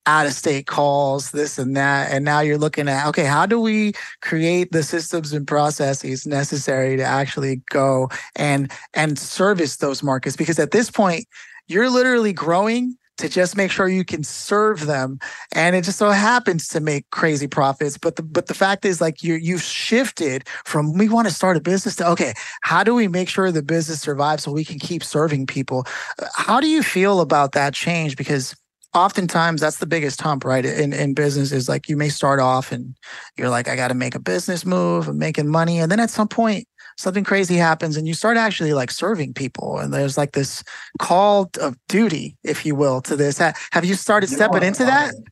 out 0.06 0.26
of 0.26 0.34
state 0.34 0.68
calls, 0.68 1.32
this 1.32 1.58
and 1.58 1.76
that. 1.76 2.12
And 2.12 2.26
now 2.26 2.40
you're 2.40 2.58
looking 2.58 2.90
at, 2.90 3.08
okay, 3.08 3.26
how 3.26 3.46
do 3.46 3.60
we 3.60 3.94
create 4.22 4.72
the 4.72 4.84
systems 4.84 5.34
and 5.34 5.48
processes 5.48 6.26
necessary 6.26 6.98
to 6.98 7.04
actually 7.04 7.62
go 7.70 8.10
and 8.36 8.72
and 8.94 9.18
service 9.18 9.78
those 9.78 10.04
markets? 10.04 10.36
Because 10.36 10.60
at 10.60 10.72
this 10.72 10.90
point, 10.90 11.26
you're 11.68 11.90
literally 11.90 12.34
growing 12.34 12.98
to 13.18 13.30
just 13.30 13.56
make 13.56 13.72
sure 13.72 13.88
you 13.88 14.04
can 14.04 14.24
serve 14.24 14.88
them 14.88 15.20
and 15.54 15.76
it 15.76 15.84
just 15.84 16.00
so 16.00 16.10
happens 16.10 16.68
to 16.68 16.80
make 16.80 17.08
crazy 17.12 17.48
profits 17.48 17.98
but 17.98 18.16
the 18.16 18.24
but 18.24 18.48
the 18.48 18.54
fact 18.54 18.84
is 18.84 19.00
like 19.00 19.22
you 19.22 19.36
you've 19.36 19.62
shifted 19.62 20.48
from 20.66 20.98
we 20.98 21.08
want 21.08 21.28
to 21.28 21.34
start 21.34 21.56
a 21.56 21.62
business 21.62 21.96
to 21.96 22.08
okay 22.08 22.34
how 22.62 22.84
do 22.84 22.96
we 22.96 23.08
make 23.08 23.30
sure 23.30 23.52
the 23.52 23.62
business 23.62 24.02
survives 24.02 24.44
so 24.44 24.52
we 24.52 24.66
can 24.66 24.80
keep 24.80 25.04
serving 25.04 25.46
people 25.46 25.86
uh, 26.20 26.26
how 26.36 26.60
do 26.60 26.68
you 26.68 26.82
feel 26.82 27.22
about 27.22 27.52
that 27.52 27.74
change 27.74 28.18
because 28.18 28.56
oftentimes 28.94 29.62
that's 29.62 29.78
the 29.78 29.86
biggest 29.86 30.22
hump, 30.22 30.44
right? 30.44 30.66
In 30.66 30.94
in 30.94 31.14
business 31.14 31.52
is 31.52 31.70
like 31.70 31.88
you 31.90 31.98
may 31.98 32.10
start 32.10 32.40
off 32.40 32.72
and 32.72 32.96
you're 33.38 33.50
like, 33.50 33.68
I 33.68 33.76
got 33.76 33.90
to 33.90 33.94
make 33.94 34.16
a 34.16 34.20
business 34.20 34.66
move, 34.66 35.08
I'm 35.08 35.18
making 35.18 35.48
money, 35.48 35.80
and 35.80 35.92
then 35.92 36.00
at 36.00 36.10
some 36.10 36.28
point 36.28 36.68
something 36.98 37.24
crazy 37.24 37.56
happens 37.56 37.98
and 37.98 38.08
you 38.08 38.14
start 38.14 38.38
actually 38.38 38.74
like 38.74 38.92
serving 38.92 39.34
people, 39.34 39.80
and 39.80 39.94
there's 39.94 40.18
like 40.18 40.34
this 40.34 40.64
call 41.00 41.50
of 41.60 41.76
duty, 41.88 42.38
if 42.44 42.66
you 42.66 42.76
will, 42.76 43.02
to 43.02 43.16
this. 43.16 43.38
Have 43.38 43.86
you 43.86 43.96
started 43.96 44.30
you 44.30 44.36
stepping 44.36 44.64
into 44.64 44.86
that? 44.86 45.14
Um, 45.14 45.24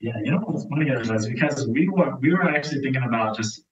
yeah, 0.00 0.12
you 0.22 0.32
know 0.32 0.38
what's 0.38 0.66
funny 0.66 0.90
is 0.90 1.26
because 1.26 1.66
we 1.68 1.88
were 1.88 2.16
we 2.16 2.32
were 2.32 2.48
actually 2.48 2.80
thinking 2.80 3.04
about 3.04 3.36
just 3.36 3.64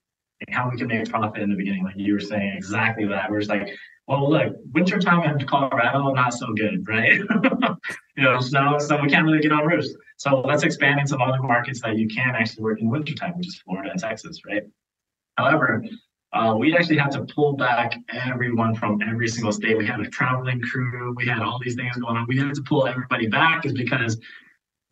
how 0.50 0.68
we 0.70 0.76
can 0.76 0.88
make 0.88 1.08
profit 1.08 1.42
in 1.42 1.50
the 1.50 1.56
beginning, 1.56 1.84
like 1.84 1.94
you 1.96 2.14
were 2.14 2.20
saying 2.20 2.54
exactly 2.56 3.06
that. 3.06 3.30
We're 3.30 3.40
just 3.40 3.50
like, 3.50 3.68
well, 4.08 4.30
look, 4.30 4.56
wintertime 4.72 5.22
in 5.22 5.46
Colorado, 5.46 6.12
not 6.12 6.34
so 6.34 6.52
good, 6.54 6.86
right? 6.88 7.20
you 8.16 8.22
know, 8.22 8.40
snow, 8.40 8.78
so 8.78 9.00
we 9.00 9.08
can't 9.08 9.24
really 9.24 9.40
get 9.40 9.52
on 9.52 9.66
roofs. 9.66 9.94
So 10.16 10.40
let's 10.40 10.64
expand 10.64 11.00
in 11.00 11.06
some 11.06 11.22
other 11.22 11.40
markets 11.40 11.80
that 11.82 11.96
you 11.96 12.08
can 12.08 12.34
actually 12.34 12.64
work 12.64 12.80
in 12.80 12.90
wintertime, 12.90 13.36
which 13.36 13.48
is 13.48 13.60
Florida 13.64 13.90
and 13.90 14.00
Texas, 14.00 14.40
right? 14.46 14.62
However, 15.36 15.84
uh, 16.32 16.56
we 16.58 16.74
actually 16.74 16.96
had 16.96 17.10
to 17.12 17.24
pull 17.24 17.54
back 17.54 17.94
everyone 18.10 18.74
from 18.74 19.00
every 19.02 19.28
single 19.28 19.52
state. 19.52 19.76
We 19.76 19.86
had 19.86 20.00
a 20.00 20.08
traveling 20.08 20.60
crew. 20.62 21.14
We 21.14 21.26
had 21.26 21.40
all 21.40 21.58
these 21.62 21.74
things 21.74 21.96
going 21.96 22.16
on. 22.16 22.26
We 22.26 22.38
had 22.38 22.54
to 22.54 22.62
pull 22.62 22.86
everybody 22.86 23.26
back 23.26 23.66
is 23.66 23.72
because 23.72 24.18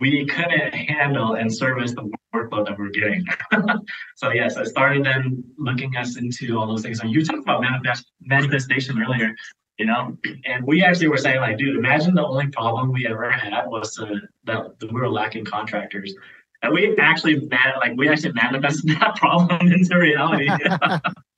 we 0.01 0.25
couldn't 0.27 0.75
handle 0.75 1.35
and 1.35 1.55
service 1.55 1.93
the 1.93 2.11
workload 2.35 2.67
that 2.67 2.79
we're 2.79 2.91
getting. 2.91 3.25
so 4.17 4.31
yes, 4.31 4.57
I 4.57 4.65
started 4.65 5.05
then 5.05 5.45
looking 5.59 5.97
us 5.97 6.17
into 6.17 6.59
all 6.59 6.67
those 6.67 6.83
things. 6.83 7.01
And 7.01 7.11
you 7.11 7.25
talked 7.25 7.43
about 7.43 7.61
manifest 7.61 8.11
manifestation 8.23 9.01
earlier, 9.01 9.35
you 9.79 9.87
know, 9.87 10.17
and 10.47 10.67
we 10.67 10.83
actually 10.83 11.09
were 11.09 11.19
saying 11.19 11.41
like, 11.41 11.59
dude, 11.59 11.77
imagine 11.77 12.15
the 12.15 12.27
only 12.27 12.49
problem 12.49 12.93
we 12.93 13.07
ever 13.07 13.31
had 13.31 13.67
was 13.67 13.99
uh, 13.99 14.15
that 14.45 14.73
we 14.81 14.89
were 15.01 15.11
lacking 15.11 15.45
contractors. 15.45 16.15
And 16.63 16.73
we 16.73 16.97
actually 16.99 17.41
man, 17.41 17.75
like 17.79 17.93
we 17.97 18.09
actually 18.09 18.33
manifested 18.33 18.91
that 19.01 19.17
problem 19.17 19.71
into 19.71 19.99
reality. 19.99 20.49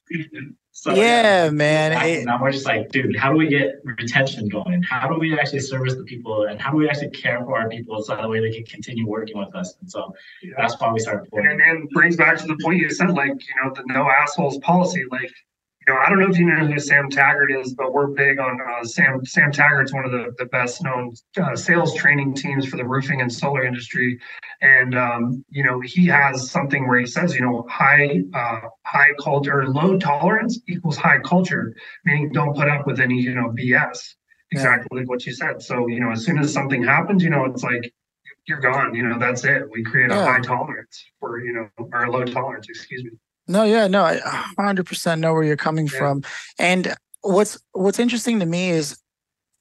So 0.74 0.94
yeah, 0.94 1.44
yeah 1.44 1.50
man. 1.50 1.92
It, 2.06 2.24
now 2.24 2.40
we're 2.40 2.50
just 2.50 2.64
like, 2.64 2.90
dude, 2.90 3.14
how 3.14 3.30
do 3.30 3.36
we 3.36 3.46
get 3.46 3.74
retention 3.84 4.48
going? 4.48 4.82
How 4.82 5.06
do 5.06 5.18
we 5.18 5.38
actually 5.38 5.60
service 5.60 5.94
the 5.94 6.04
people, 6.04 6.44
and 6.44 6.60
how 6.60 6.70
do 6.70 6.78
we 6.78 6.88
actually 6.88 7.10
care 7.10 7.44
for 7.44 7.58
our 7.58 7.68
people 7.68 8.02
so 8.02 8.16
that 8.16 8.28
way 8.28 8.40
they 8.40 8.50
can 8.50 8.64
continue 8.64 9.06
working 9.06 9.38
with 9.38 9.54
us? 9.54 9.74
And 9.80 9.90
so 9.90 10.14
yeah. 10.42 10.54
that's 10.56 10.80
why 10.80 10.90
we 10.90 10.98
started. 10.98 11.28
And 11.32 11.60
then 11.60 11.88
brings 11.92 12.16
back 12.16 12.38
to 12.38 12.46
the 12.46 12.56
point 12.62 12.78
you 12.78 12.90
said, 12.90 13.10
like 13.10 13.28
you 13.30 13.54
know, 13.62 13.72
the 13.74 13.82
no 13.86 14.08
assholes 14.10 14.58
policy. 14.58 15.04
Like 15.10 15.30
you 15.86 15.92
know, 15.92 16.00
I 16.00 16.08
don't 16.08 16.20
know 16.20 16.28
if 16.28 16.38
you 16.38 16.46
know 16.46 16.64
who 16.64 16.78
Sam 16.78 17.10
Taggart 17.10 17.50
is, 17.50 17.74
but 17.74 17.92
we're 17.92 18.06
big 18.08 18.38
on 18.38 18.60
uh, 18.60 18.84
Sam. 18.84 19.24
Sam 19.24 19.50
Taggart's 19.50 19.92
one 19.92 20.04
of 20.04 20.12
the, 20.12 20.32
the 20.38 20.46
best 20.46 20.82
known 20.82 21.12
uh, 21.42 21.56
sales 21.56 21.94
training 21.94 22.34
teams 22.34 22.66
for 22.66 22.76
the 22.76 22.84
roofing 22.84 23.20
and 23.20 23.32
solar 23.32 23.64
industry, 23.64 24.20
and 24.60 24.96
um, 24.96 25.44
you 25.50 25.64
know 25.64 25.80
he 25.80 26.06
has 26.06 26.50
something 26.50 26.86
where 26.86 27.00
he 27.00 27.06
says, 27.06 27.34
you 27.34 27.40
know, 27.40 27.66
high 27.68 28.20
uh, 28.32 28.60
high 28.84 29.10
culture, 29.20 29.66
low 29.66 29.98
tolerance 29.98 30.60
equals 30.68 30.96
high 30.96 31.18
culture, 31.18 31.74
meaning 32.04 32.30
don't 32.30 32.54
put 32.54 32.68
up 32.68 32.86
with 32.86 33.00
any 33.00 33.20
you 33.20 33.34
know 33.34 33.48
BS. 33.48 34.14
Exactly 34.52 34.88
yeah. 34.92 35.00
like 35.00 35.08
what 35.08 35.26
you 35.26 35.32
said. 35.32 35.62
So 35.62 35.88
you 35.88 35.98
know, 35.98 36.12
as 36.12 36.24
soon 36.24 36.38
as 36.38 36.52
something 36.52 36.84
happens, 36.84 37.24
you 37.24 37.30
know, 37.30 37.44
it's 37.46 37.64
like 37.64 37.92
you're 38.46 38.60
gone. 38.60 38.94
You 38.94 39.08
know, 39.08 39.18
that's 39.18 39.44
it. 39.44 39.68
We 39.70 39.82
create 39.82 40.10
a 40.10 40.14
high 40.14 40.40
tolerance 40.40 41.04
for 41.18 41.40
you 41.40 41.52
know 41.54 41.68
or 41.92 42.08
low 42.08 42.24
tolerance. 42.24 42.68
Excuse 42.68 43.02
me. 43.02 43.10
No, 43.52 43.64
yeah, 43.64 43.86
no, 43.86 44.02
I 44.02 44.16
100% 44.58 45.20
know 45.20 45.32
where 45.34 45.42
you're 45.42 45.56
coming 45.56 45.86
yeah. 45.86 45.98
from. 45.98 46.22
And 46.58 46.94
what's 47.20 47.58
what's 47.72 47.98
interesting 47.98 48.40
to 48.40 48.46
me 48.46 48.70
is 48.70 48.98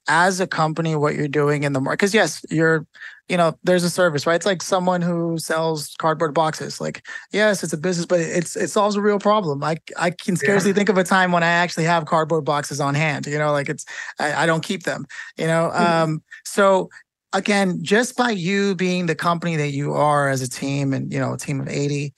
as 0.08 0.40
a 0.40 0.46
company 0.46 0.96
what 0.96 1.14
you're 1.14 1.28
doing 1.28 1.62
in 1.62 1.72
the 1.72 1.80
market 1.80 1.98
because 1.98 2.14
yes 2.14 2.44
you're 2.50 2.84
you 3.28 3.36
know 3.36 3.56
there's 3.62 3.84
a 3.84 3.90
service 3.90 4.26
right 4.26 4.34
it's 4.34 4.46
like 4.46 4.60
someone 4.60 5.00
who 5.00 5.38
sells 5.38 5.94
cardboard 5.98 6.34
boxes 6.34 6.80
like 6.80 7.06
yes 7.30 7.62
it's 7.62 7.72
a 7.72 7.76
business 7.76 8.04
but 8.04 8.18
it's 8.18 8.56
it 8.56 8.68
solves 8.68 8.96
a 8.96 9.00
real 9.00 9.20
problem 9.20 9.62
i 9.62 9.76
i 9.96 10.10
can 10.10 10.34
scarcely 10.34 10.70
yeah. 10.70 10.74
think 10.74 10.88
of 10.88 10.98
a 10.98 11.04
time 11.04 11.30
when 11.30 11.44
i 11.44 11.46
actually 11.46 11.84
have 11.84 12.04
cardboard 12.04 12.44
boxes 12.44 12.80
on 12.80 12.96
hand 12.96 13.26
you 13.26 13.38
know 13.38 13.52
like 13.52 13.68
it's 13.68 13.84
i, 14.18 14.42
I 14.42 14.46
don't 14.46 14.64
keep 14.64 14.82
them 14.82 15.06
you 15.38 15.46
know 15.46 15.70
mm-hmm. 15.72 15.84
um 15.84 16.22
so 16.44 16.90
again 17.32 17.78
just 17.80 18.16
by 18.16 18.30
you 18.30 18.74
being 18.74 19.06
the 19.06 19.14
company 19.14 19.54
that 19.54 19.70
you 19.70 19.92
are 19.92 20.28
as 20.28 20.42
a 20.42 20.48
team 20.48 20.92
and 20.92 21.12
you 21.12 21.20
know 21.20 21.34
a 21.34 21.38
team 21.38 21.60
of 21.60 21.68
80 21.68 22.12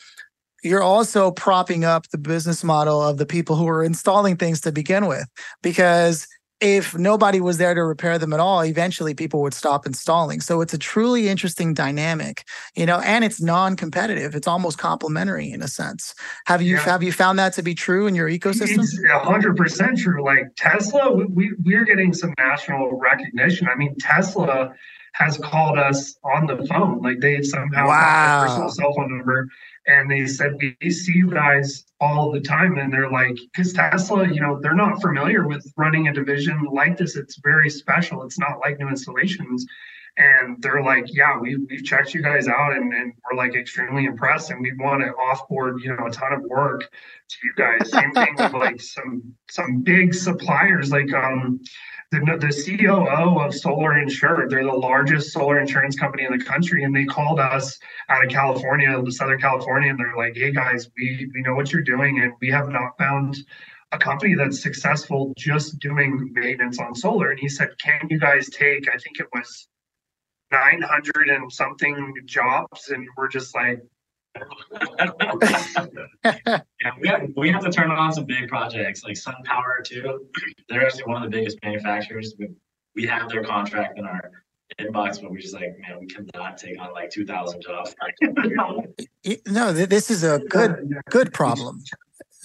you're 0.65 0.83
also 0.83 1.31
propping 1.31 1.85
up 1.85 2.09
the 2.09 2.19
business 2.19 2.65
model 2.65 3.01
of 3.01 3.19
the 3.19 3.27
people 3.27 3.55
who 3.55 3.69
are 3.69 3.85
installing 3.85 4.37
things 4.37 4.61
to 4.63 4.73
begin 4.73 5.07
with 5.07 5.29
because 5.63 6.27
if 6.61 6.97
nobody 6.97 7.41
was 7.41 7.59
there 7.59 7.75
to 7.75 7.85
repair 7.85 8.19
them 8.19 8.33
at 8.33 8.41
all, 8.41 8.65
eventually 8.65 9.13
people 9.13 9.43
would 9.43 9.53
stop 9.53 9.87
installing. 9.87 10.41
So 10.41 10.63
it's 10.63 10.73
a 10.73 10.79
truly 10.79 11.29
interesting 11.29 11.75
dynamic, 11.75 12.45
you 12.75 12.87
know, 12.87 13.01
and 13.01 13.23
it's 13.23 13.41
non-competitive. 13.43 14.35
It's 14.35 14.47
almost 14.47 14.79
complementary 14.79 15.51
in 15.51 15.63
a 15.63 15.69
sense. 15.69 16.15
Have 16.47 16.63
you 16.63 16.77
yeah. 16.77 16.83
have 16.85 17.03
you 17.03 17.13
found 17.13 17.39
that 17.39 17.53
to 17.55 17.63
be 17.63 17.75
true 17.75 18.07
in 18.07 18.15
your 18.15 18.31
ecosystem? 18.31 18.79
It's 18.79 18.99
hundred 19.13 19.57
percent 19.57 19.99
true. 19.99 20.25
Like 20.25 20.55
Tesla, 20.57 21.13
we 21.13 21.53
we're 21.63 21.85
getting 21.85 22.15
some 22.15 22.33
national 22.39 22.99
recognition. 22.99 23.69
I 23.69 23.75
mean, 23.75 23.95
Tesla 23.99 24.73
has 25.15 25.39
called 25.39 25.79
us 25.79 26.17
on 26.25 26.47
the 26.47 26.65
phone. 26.67 27.03
Like 27.03 27.21
they 27.21 27.43
somehow 27.43 27.89
wow. 27.89 27.91
got 27.91 28.49
personal 28.49 28.69
cell 28.71 28.93
phone 28.95 29.17
number 29.17 29.49
and 29.87 30.11
they 30.11 30.27
said 30.27 30.57
we 30.61 30.91
see 30.91 31.13
you 31.15 31.31
guys 31.31 31.85
all 32.01 32.31
the 32.31 32.41
time. 32.41 32.79
And 32.79 32.93
they're 32.93 33.11
like 33.11 33.37
because 33.53 33.73
tesla 33.73 34.29
you 34.29 34.41
know 34.41 34.59
they're 34.61 34.75
not 34.75 35.01
familiar 35.01 35.47
with 35.47 35.73
running 35.77 36.09
a 36.09 36.13
division 36.13 36.65
like 36.73 36.97
this. 36.97 37.17
It's 37.17 37.39
very 37.43 37.71
special. 37.71 38.23
It's 38.23 38.39
not 38.39 38.61
like 38.61 38.79
new 38.79 38.89
installations 38.89 39.67
and 40.17 40.63
they're 40.63 40.83
like 40.83 41.05
yeah 41.09 41.39
we, 41.39 41.57
we've 41.69 41.85
checked 41.85 42.15
you 42.15 42.23
guys 42.23 42.47
out 42.47 42.73
and, 42.73 42.93
and 42.93 43.13
we're 43.25 43.37
like 43.37 43.55
extremely 43.55 44.05
impressed 44.05 44.51
and 44.51 44.61
we 44.61 44.73
want 44.79 45.03
to 45.03 45.13
offboard 45.13 45.83
you 45.83 45.95
know 45.95 46.07
a 46.07 46.11
ton 46.11 46.33
of 46.33 46.43
work 46.43 46.83
to 47.29 47.37
you 47.43 47.53
guys 47.57 47.91
same 47.91 48.13
thing 48.13 48.35
with 48.37 48.53
like 48.55 48.81
some 48.81 49.23
some 49.51 49.83
big 49.83 50.15
suppliers 50.15 50.91
like 50.91 51.13
um 51.13 51.61
the, 52.11 52.21
the 52.39 52.77
COO 52.79 53.41
of 53.41 53.53
Solar 53.53 53.99
Insured. 53.99 54.49
They're 54.49 54.63
the 54.63 54.71
largest 54.71 55.33
solar 55.33 55.59
insurance 55.59 55.99
company 55.99 56.25
in 56.25 56.37
the 56.37 56.45
country, 56.45 56.85
and 56.85 56.95
they 56.95 57.05
called 57.05 57.41
us 57.41 57.77
out 58.09 58.25
of 58.25 58.31
California, 58.31 59.03
the 59.03 59.11
Southern 59.11 59.41
California, 59.41 59.91
and 59.91 59.99
they're 59.99 60.15
like, 60.17 60.37
"Hey 60.37 60.53
guys, 60.53 60.89
we 60.97 61.29
we 61.35 61.43
know 61.43 61.55
what 61.55 61.73
you're 61.73 61.83
doing, 61.83 62.21
and 62.21 62.33
we 62.41 62.51
have 62.51 62.69
not 62.69 62.97
found." 62.99 63.37
a 63.93 63.99
company 63.99 64.35
that's 64.35 64.61
successful 64.61 65.33
just 65.39 65.79
doing 65.79 66.29
maintenance 66.35 66.81
on 66.81 66.97
solar. 66.97 67.31
And 67.31 67.39
he 67.39 67.49
said, 67.49 67.69
Can 67.79 68.09
you 68.11 68.19
guys 68.19 68.51
take, 68.51 68.89
I 68.89 68.99
think 68.99 69.21
it 69.21 69.29
was 69.33 69.69
900 70.55 71.29
and 71.29 71.53
something 71.53 72.15
jobs? 72.27 72.91
And 72.91 73.07
we're 73.17 73.29
just 73.29 73.55
like, 73.55 73.83
yeah, 76.25 76.91
we 77.01 77.09
have, 77.09 77.31
we 77.37 77.51
have 77.51 77.65
to 77.65 77.71
turn 77.71 77.91
on 77.91 78.13
some 78.13 78.25
big 78.25 78.49
projects 78.49 79.05
like 79.05 79.15
SunPower 79.15 79.85
too. 79.85 80.27
They're 80.69 80.85
actually 80.85 81.05
one 81.05 81.23
of 81.23 81.31
the 81.31 81.37
biggest 81.37 81.59
manufacturers. 81.63 82.35
We, 82.39 82.49
we 82.95 83.07
have 83.07 83.29
their 83.29 83.45
contract 83.45 83.99
in 83.99 84.05
our 84.05 84.31
inbox, 84.79 85.21
but 85.21 85.31
we're 85.31 85.39
just 85.39 85.55
like, 85.55 85.77
man, 85.79 86.01
we 86.01 86.07
cannot 86.07 86.59
take 86.59 86.81
on 86.81 86.93
like 86.93 87.11
2,000 87.11 87.63
jobs. 87.63 87.95
no, 89.47 89.73
this 89.73 90.11
is 90.11 90.25
a 90.25 90.39
good 90.49 91.01
good 91.11 91.33
problem. 91.33 91.83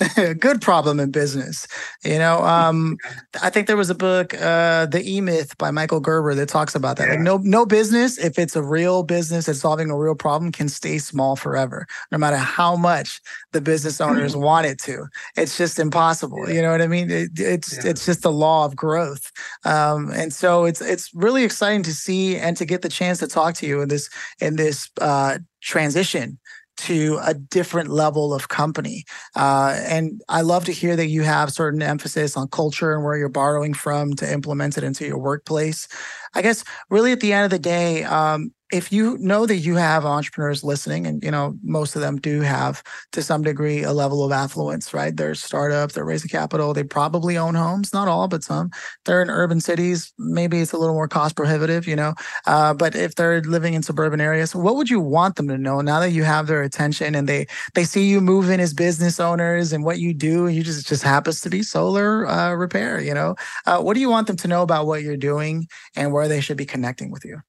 good 0.40 0.62
problem 0.62 1.00
in 1.00 1.12
business. 1.12 1.68
You 2.04 2.18
know, 2.20 2.44
um, 2.44 2.98
I 3.42 3.50
think 3.50 3.68
there 3.68 3.78
was 3.78 3.90
a 3.90 3.96
book, 3.96 4.34
uh, 4.34 4.86
The 4.86 5.04
E 5.06 5.22
Myth 5.22 5.58
by 5.58 5.72
Michael 5.72 6.00
Gerber 6.00 6.36
that 6.36 6.50
talks 6.50 6.76
about 6.76 6.98
that. 6.98 7.08
Yeah. 7.08 7.14
Like 7.14 7.22
no, 7.22 7.38
no 7.38 7.66
business, 7.66 8.18
if 8.18 8.40
it's 8.40 8.56
a 8.56 8.64
real 8.64 9.04
business 9.04 9.46
that's 9.46 9.60
solving 9.60 9.90
a 9.90 9.98
real 9.98 10.16
problem, 10.16 10.52
can 10.52 10.70
stay 10.70 10.98
small 10.98 11.36
forever, 11.36 11.88
no 12.12 12.18
matter 12.18 12.38
how 12.38 12.76
much 12.76 13.22
the 13.52 13.62
business 13.62 14.00
owners 14.00 14.36
want 14.36 14.66
it 14.66 14.80
to. 14.80 15.06
It's 15.36 15.58
just 15.58 15.80
impossible. 15.80 16.48
Yeah. 16.48 16.56
You 16.56 16.62
know 16.62 16.72
what 16.72 16.82
I 16.82 16.88
mean? 16.88 17.12
It, 17.12 17.32
it's 17.38 17.84
yeah. 17.84 17.92
it's 17.92 18.06
just 18.06 18.24
the 18.24 18.32
law 18.32 18.66
of 18.66 18.76
growth. 18.76 19.32
Um, 19.66 20.12
and 20.12 20.34
so 20.34 20.66
it's 20.66 20.82
it's 20.82 21.14
really 21.14 21.44
exciting 21.44 21.84
to 21.84 21.94
see 21.94 22.38
and 22.38 22.56
to 22.58 22.66
get 22.66 22.82
the 22.82 22.90
chance 22.90 23.20
to 23.20 23.28
talk 23.28 23.56
to 23.56 23.68
you 23.68 23.82
in 23.82 23.90
this 23.90 24.10
in 24.40 24.56
this 24.56 24.90
uh, 25.02 25.40
transition 25.62 26.40
to 26.80 27.20
a 27.24 27.34
different 27.34 27.90
level 27.90 28.34
of 28.34 28.48
company. 28.48 29.04
Uh, 29.36 29.80
and 29.86 30.22
I 30.30 30.42
love 30.42 30.66
to 30.66 30.72
hear 30.72 30.96
that 30.96 31.08
you 31.08 31.24
have 31.24 31.52
certain 31.52 31.82
emphasis 31.82 32.38
on 32.38 32.48
culture 32.48 32.94
and 32.94 33.04
where 33.04 33.18
you're 33.18 33.30
borrowing 33.30 33.74
from 33.74 34.14
to 34.16 34.32
implement 34.32 34.78
it 34.78 34.84
into 34.84 35.06
your 35.06 35.18
workplace. 35.18 35.88
I 36.34 36.42
guess 36.42 36.64
really 36.90 37.12
at 37.12 37.20
the 37.20 37.34
end 37.34 37.46
of 37.46 37.52
the 37.52 37.60
day, 37.60 38.04
um, 38.04 38.52
if 38.72 38.92
you 38.92 39.18
know 39.20 39.46
that 39.48 39.58
you 39.58 39.76
have 39.76 40.06
entrepreneurs 40.06 40.64
listening 40.64 41.08
and 41.08 41.24
you 41.24 41.32
know 41.32 41.58
most 41.64 41.96
of 41.96 42.02
them 42.02 42.18
do 42.18 42.42
have 42.42 42.84
to 43.12 43.24
some 43.24 43.42
degree 43.42 43.84
a 43.84 43.94
level 43.94 44.24
of 44.24 44.32
affluence 44.32 44.94
right? 44.94 45.16
They're 45.16 45.36
startups 45.36 45.96
they're 45.96 46.06
raising 46.06 46.30
capital 46.30 46.74
they 46.74 46.84
probably 46.84 47.38
own 47.38 47.56
homes 47.56 47.94
not 47.94 48.08
all 48.08 48.28
but 48.28 48.44
some. 48.44 48.70
They're 49.06 49.22
in 49.22 49.30
urban 49.30 49.60
cities 49.62 50.14
maybe 50.18 50.60
it's 50.62 50.72
a 50.74 50.78
little 50.78 50.96
more 50.96 51.08
cost 51.08 51.36
prohibitive 51.36 51.88
you 51.88 51.96
know? 51.96 52.14
Uh, 52.46 52.74
but 52.74 52.96
if 52.96 53.16
they're 53.16 53.42
living 53.42 53.74
in 53.74 53.84
suburban 53.84 54.22
areas 54.22 54.56
what 54.56 54.76
would 54.76 54.90
you 54.90 55.00
want 55.00 55.36
them 55.36 55.48
to 55.48 55.58
know 55.58 55.82
now 55.82 56.00
that 56.00 56.12
you 56.12 56.24
have 56.24 56.48
their 56.48 56.62
attention 56.64 57.16
and 57.16 57.28
they 57.28 57.48
they 57.76 57.84
see 57.84 58.08
you 58.08 58.22
moving 58.22 58.60
as 58.60 58.74
business 58.74 59.20
owners 59.20 59.74
and 59.74 59.84
what 59.84 60.00
you 60.00 60.14
do 60.14 60.46
and 60.48 60.56
you 60.56 60.64
just 60.64 60.88
just 60.88 61.04
happens 61.04 61.42
to 61.42 61.50
be 61.50 61.64
solar 61.64 62.28
uh, 62.28 62.54
repair 62.54 63.02
you 63.02 63.14
know? 63.14 63.36
Uh, 63.66 63.82
what 63.82 63.94
do 63.96 64.00
you 64.00 64.10
want 64.10 64.28
them 64.28 64.36
to 64.38 64.48
know 64.48 64.62
about 64.62 64.86
what 64.86 65.02
you're 65.02 65.18
doing 65.18 65.68
and 65.96 66.12
where 66.14 66.28
they 66.28 66.42
should 66.42 66.58
be 66.58 66.66
connecting 66.66 67.12
with 67.12 67.26
you 67.26 67.40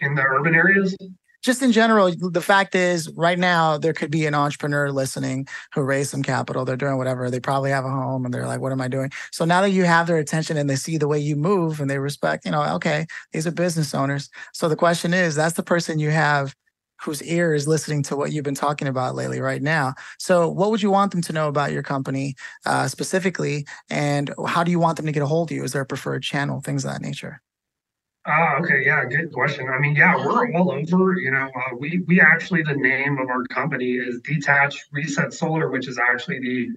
in 0.00 0.14
the 0.14 0.22
urban 0.22 0.54
areas? 0.54 0.96
Just 1.42 1.60
in 1.60 1.72
general, 1.72 2.14
the 2.30 2.40
fact 2.40 2.76
is, 2.76 3.10
right 3.16 3.38
now, 3.38 3.76
there 3.76 3.92
could 3.92 4.12
be 4.12 4.26
an 4.26 4.34
entrepreneur 4.34 4.92
listening 4.92 5.48
who 5.74 5.82
raised 5.82 6.10
some 6.10 6.22
capital. 6.22 6.64
They're 6.64 6.76
doing 6.76 6.98
whatever. 6.98 7.30
They 7.30 7.40
probably 7.40 7.70
have 7.70 7.84
a 7.84 7.90
home 7.90 8.24
and 8.24 8.32
they're 8.32 8.46
like, 8.46 8.60
what 8.60 8.70
am 8.70 8.80
I 8.80 8.86
doing? 8.86 9.10
So 9.32 9.44
now 9.44 9.60
that 9.60 9.70
you 9.70 9.82
have 9.82 10.06
their 10.06 10.18
attention 10.18 10.56
and 10.56 10.70
they 10.70 10.76
see 10.76 10.98
the 10.98 11.08
way 11.08 11.18
you 11.18 11.34
move 11.34 11.80
and 11.80 11.90
they 11.90 11.98
respect, 11.98 12.44
you 12.44 12.52
know, 12.52 12.62
okay, 12.74 13.06
these 13.32 13.44
are 13.44 13.50
business 13.50 13.92
owners. 13.92 14.30
So 14.52 14.68
the 14.68 14.76
question 14.76 15.12
is, 15.12 15.34
that's 15.34 15.56
the 15.56 15.64
person 15.64 15.98
you 15.98 16.10
have 16.10 16.54
whose 17.00 17.22
ear 17.24 17.52
is 17.54 17.66
listening 17.66 18.04
to 18.04 18.16
what 18.16 18.30
you've 18.30 18.44
been 18.44 18.54
talking 18.54 18.86
about 18.86 19.16
lately 19.16 19.40
right 19.40 19.62
now. 19.62 19.94
So, 20.18 20.48
what 20.48 20.70
would 20.70 20.82
you 20.82 20.90
want 20.92 21.10
them 21.10 21.22
to 21.22 21.32
know 21.32 21.48
about 21.48 21.72
your 21.72 21.82
company 21.82 22.36
uh, 22.64 22.86
specifically, 22.86 23.66
and 23.90 24.32
how 24.46 24.62
do 24.62 24.70
you 24.70 24.78
want 24.78 24.96
them 24.96 25.06
to 25.06 25.12
get 25.12 25.22
a 25.22 25.26
hold 25.26 25.50
of 25.50 25.56
you? 25.56 25.64
Is 25.64 25.72
there 25.72 25.82
a 25.82 25.86
preferred 25.86 26.22
channel, 26.22 26.60
things 26.60 26.84
of 26.84 26.92
that 26.92 27.02
nature? 27.02 27.42
Ah, 28.24 28.58
okay, 28.60 28.82
yeah, 28.84 29.04
good 29.04 29.32
question. 29.32 29.68
I 29.68 29.80
mean, 29.80 29.96
yeah, 29.96 30.16
we're 30.16 30.52
all 30.54 30.70
over. 30.70 31.18
You 31.18 31.32
know, 31.32 31.50
uh, 31.56 31.76
we 31.76 32.04
we 32.06 32.20
actually 32.20 32.62
the 32.62 32.74
name 32.74 33.18
of 33.18 33.28
our 33.28 33.42
company 33.46 33.94
is 33.94 34.20
Detach 34.20 34.76
Reset 34.92 35.32
Solar, 35.32 35.70
which 35.70 35.88
is 35.88 35.98
actually 35.98 36.38
the 36.38 36.68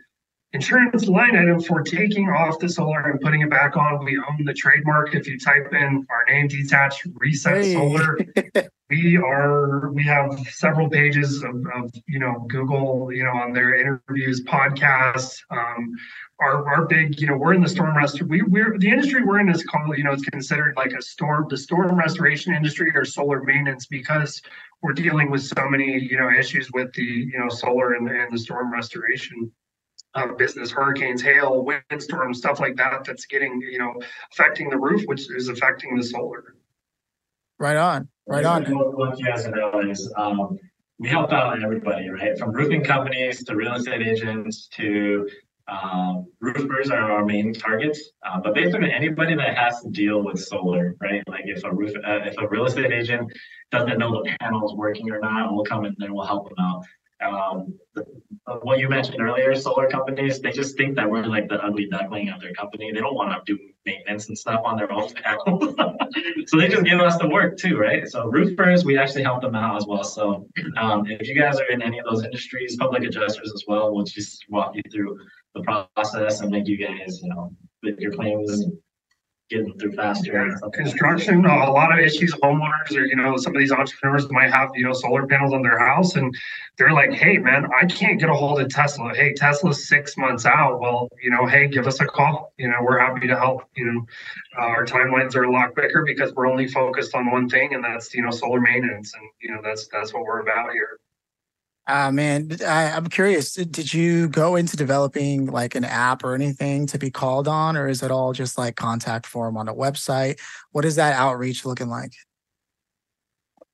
insurance 0.53 1.08
line 1.08 1.36
item 1.36 1.62
for 1.62 1.81
taking 1.81 2.29
off 2.29 2.58
the 2.58 2.69
solar 2.69 3.12
and 3.12 3.21
putting 3.21 3.41
it 3.41 3.49
back 3.51 3.77
on. 3.77 4.03
We 4.03 4.17
own 4.17 4.43
the 4.43 4.53
trademark. 4.53 5.13
If 5.13 5.27
you 5.27 5.38
type 5.38 5.71
in 5.71 6.08
our 6.10 6.25
name, 6.34 6.47
Detached 6.47 7.05
Reset 7.13 7.63
hey. 7.63 7.73
Solar, 7.73 8.17
we 8.89 9.17
are 9.17 9.91
we 9.91 10.04
have 10.04 10.38
several 10.52 10.89
pages 10.89 11.43
of, 11.43 11.56
of 11.76 11.91
you 12.08 12.19
know 12.19 12.45
Google, 12.50 13.12
you 13.12 13.24
know, 13.24 13.32
on 13.32 13.54
their 13.54 13.76
interviews, 13.76 14.43
podcasts. 14.43 15.39
Um, 15.50 15.95
our, 16.39 16.67
our 16.67 16.86
big, 16.86 17.19
you 17.19 17.28
know, 17.28 17.38
we're 17.38 17.54
in 17.54 17.62
the 17.62 17.69
storm 17.69 17.95
rest. 17.95 18.21
We 18.21 18.41
we're 18.41 18.78
the 18.78 18.89
industry 18.89 19.24
we're 19.24 19.39
in 19.39 19.50
is 19.50 19.63
called, 19.63 19.98
you 19.98 20.04
know, 20.04 20.12
it's 20.12 20.26
considered 20.26 20.76
like 20.76 20.91
a 20.91 21.02
storm, 21.02 21.48
the 21.50 21.58
storm 21.58 21.98
restoration 21.98 22.54
industry 22.54 22.91
or 22.93 23.06
solar 23.06 23.41
maintenance 23.43 23.86
because 23.86 24.41
we're 24.82 24.93
dealing 24.93 25.32
with 25.32 25.43
so 25.43 25.69
many, 25.69 25.98
you 25.98 26.17
know, 26.17 26.30
issues 26.30 26.69
with 26.74 26.93
the, 26.93 27.04
you 27.04 27.39
know, 27.39 27.50
solar 27.50 27.93
and, 27.93 28.10
and 28.10 28.34
the 28.34 28.38
storm 28.38 28.71
restoration 28.71 29.52
uh, 30.13 30.34
business, 30.34 30.71
hurricanes, 30.71 31.21
hail, 31.21 31.63
windstorms, 31.63 32.38
stuff 32.38 32.60
like 32.60 32.76
that. 32.76 33.04
That's 33.06 33.26
getting, 33.26 33.62
you 33.62 33.80
know, 33.80 33.93
affecting 34.32 34.69
the 34.69 34.78
roof, 34.78 35.04
which 35.06 35.30
is 35.32 35.48
affecting 35.48 35.95
the 35.95 36.04
solar. 36.04 36.56
Right 37.58 37.78
on, 37.78 38.10
right 38.27 38.45
on. 38.45 38.63
What 38.65 39.19
you 39.19 39.25
guys 39.25 39.47
know 39.47 39.81
is 39.81 40.11
um, 40.17 40.57
we 40.97 41.09
help 41.09 41.31
out 41.31 41.61
everybody, 41.61 42.09
right? 42.09 42.38
From 42.38 42.51
roofing 42.51 42.83
companies 42.83 43.43
to 43.45 43.55
real 43.55 43.73
estate 43.73 44.01
agents 44.01 44.67
to 44.73 45.27
um, 45.67 46.27
roofers 46.39 46.91
are 46.91 47.11
our 47.11 47.25
main 47.25 47.53
targets, 47.53 48.11
uh, 48.25 48.39
but 48.39 48.53
basically 48.53 48.91
anybody 48.91 49.35
that 49.35 49.57
has 49.57 49.81
to 49.81 49.89
deal 49.89 50.23
with 50.23 50.39
solar, 50.39 50.95
right? 51.01 51.23
Like 51.27 51.45
if 51.45 51.63
a 51.63 51.73
roof, 51.73 51.91
uh, 51.95 52.19
if 52.23 52.35
a 52.38 52.47
real 52.47 52.65
estate 52.65 52.91
agent 52.91 53.31
doesn't 53.71 53.97
know 53.97 54.11
the 54.11 54.38
panel 54.39 54.65
is 54.67 54.75
working 54.75 55.09
or 55.09 55.19
not, 55.19 55.51
we'll 55.51 55.65
come 55.65 55.85
in 55.85 55.95
and 55.99 56.13
we'll 56.13 56.25
help 56.25 56.49
them 56.49 56.57
out. 56.59 56.85
um, 57.25 57.73
the, 57.95 58.05
what 58.61 58.77
you 58.79 58.88
mentioned 58.88 59.19
earlier, 59.19 59.55
solar 59.55 59.89
companies, 59.89 60.39
they 60.39 60.51
just 60.51 60.77
think 60.77 60.95
that 60.95 61.09
we're 61.09 61.25
like 61.25 61.49
the 61.49 61.55
ugly 61.55 61.88
duckling 61.89 62.29
of 62.29 62.39
their 62.41 62.53
company. 62.53 62.91
They 62.91 62.99
don't 62.99 63.15
want 63.15 63.31
to 63.31 63.53
do 63.53 63.59
maintenance 63.86 64.28
and 64.28 64.38
stuff 64.38 64.62
on 64.65 64.78
their 64.78 64.91
own 64.91 65.10
so 66.48 66.58
they 66.58 66.67
just 66.67 66.84
give 66.84 67.00
us 67.00 67.17
the 67.17 67.28
work 67.28 67.58
too, 67.58 67.78
right? 67.78 68.08
So 68.08 68.28
roofers, 68.28 68.84
we 68.84 68.98
actually 68.98 69.24
help 69.24 69.41
them 69.41 69.56
out 69.56 69.78
as 69.78 69.86
well. 69.88 70.04
So 70.04 70.48
um, 70.78 71.06
if 71.08 71.28
you 71.28 71.36
guys 71.36 71.60
are 71.60 71.69
in 71.69 71.82
any 71.82 72.00
of 72.00 72.06
those 72.06 72.24
industries, 72.24 72.76
public 72.78 73.04
adjusters 73.04 73.52
as 73.54 73.63
well, 73.67 73.93
we'll 73.93 74.06
just 74.06 74.45
walk 74.50 74.76
you 74.76 74.82
through 74.91 75.19
the 75.54 75.62
process 75.62 76.41
and 76.41 76.52
make 76.52 76.67
you 76.67 76.78
guys, 76.78 77.21
you 77.21 77.30
know, 77.30 77.52
with 77.84 78.00
your 78.00 78.12
claims 78.12 78.65
getting 79.49 79.77
through 79.77 79.93
faster. 79.93 80.60
Construction, 80.73 81.45
a 81.45 81.71
lot 81.71 81.97
of 81.97 82.03
issues, 82.03 82.34
homeowners 82.36 82.95
or, 82.95 83.05
you 83.05 83.15
know, 83.15 83.38
some 83.38 83.55
of 83.55 83.60
these 83.60 83.71
entrepreneurs 83.71 84.29
might 84.31 84.51
have, 84.51 84.69
you 84.73 84.84
know, 84.84 84.93
solar 84.93 85.27
panels 85.27 85.53
on 85.53 85.62
their 85.62 85.77
house 85.77 86.15
and 86.15 86.36
they're 86.77 86.93
like, 86.93 87.12
hey, 87.13 87.38
man, 87.38 87.67
I 87.79 87.86
can't 87.86 88.19
get 88.19 88.29
a 88.29 88.34
hold 88.34 88.60
of 88.60 88.69
Tesla. 88.69 89.13
Hey, 89.13 89.34
Tesla's 89.34 89.88
six 89.88 90.17
months 90.17 90.45
out. 90.45 90.79
Well, 90.79 91.08
you 91.21 91.29
know, 91.29 91.45
hey, 91.45 91.67
give 91.67 91.86
us 91.88 91.99
a 91.99 92.05
call. 92.05 92.53
You 92.58 92.69
know, 92.69 92.77
we're 92.81 92.99
happy 92.99 93.27
to 93.27 93.36
help. 93.36 93.63
You 93.75 93.86
know, 93.86 94.05
uh, 94.58 94.65
our 94.65 94.86
timelines 94.86 95.36
are 95.36 95.43
a 95.43 95.51
lot 95.51 95.73
quicker 95.73 96.03
because 96.03 96.34
we're 96.34 96.47
only 96.47 96.67
focused 96.67 97.13
on 97.13 97.31
one 97.31 97.47
thing 97.47 97.73
and 97.73 97.84
that's, 97.84 98.13
you 98.13 98.23
know, 98.23 98.31
solar 98.31 98.60
maintenance. 98.60 99.13
And, 99.13 99.29
you 99.41 99.51
know, 99.51 99.62
that's, 99.63 99.88
that's 99.88 100.13
what 100.13 100.23
we're 100.23 100.39
about 100.39 100.71
here. 100.71 100.99
Uh, 101.88 102.12
man, 102.12 102.50
I, 102.65 102.91
I'm 102.91 103.08
curious. 103.08 103.54
Did 103.54 103.93
you 103.93 104.28
go 104.28 104.56
into 104.56 104.76
developing 104.76 105.45
like 105.45 105.76
an 105.76 105.84
app 105.84 106.24
or 106.24 106.34
anything 106.34 106.88
to 106.88 106.98
be 106.98 107.12
called 107.12 107.48
on, 107.48 107.78
or 107.78 107.88
is 107.88 108.02
it 108.02 108.10
all 108.10 108.34
just 108.34 108.58
like 108.58 108.76
contact 108.76 109.28
form 109.28 109.56
on 109.56 109.67
a 109.67 109.74
website? 109.74 110.39
What 110.71 110.84
is 110.84 110.95
that 110.95 111.13
outreach 111.13 111.63
looking 111.63 111.89
like? 111.89 112.13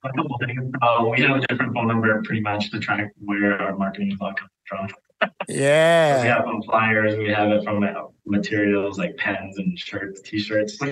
A 0.04 0.10
couple 0.12 0.38
things. 0.46 0.74
Uh, 0.82 1.06
we 1.10 1.22
have 1.22 1.38
a 1.38 1.48
different 1.48 1.74
phone 1.74 1.88
number 1.88 2.22
pretty 2.24 2.42
much 2.42 2.70
to 2.72 2.80
track 2.80 3.14
where 3.24 3.62
our 3.62 3.78
marketing 3.78 4.12
is 4.12 4.18
coming 4.18 4.36
from. 4.66 4.90
Yeah. 5.48 6.22
we 6.22 6.28
have 6.28 6.44
from 6.44 6.62
flyers, 6.64 7.18
we 7.18 7.30
have 7.30 7.52
it 7.52 7.64
from 7.64 7.84
uh, 7.84 7.90
materials 8.26 8.98
like 8.98 9.18
pens 9.18 9.58
and 9.58 9.78
shirts, 9.78 10.22
t-shirts. 10.22 10.78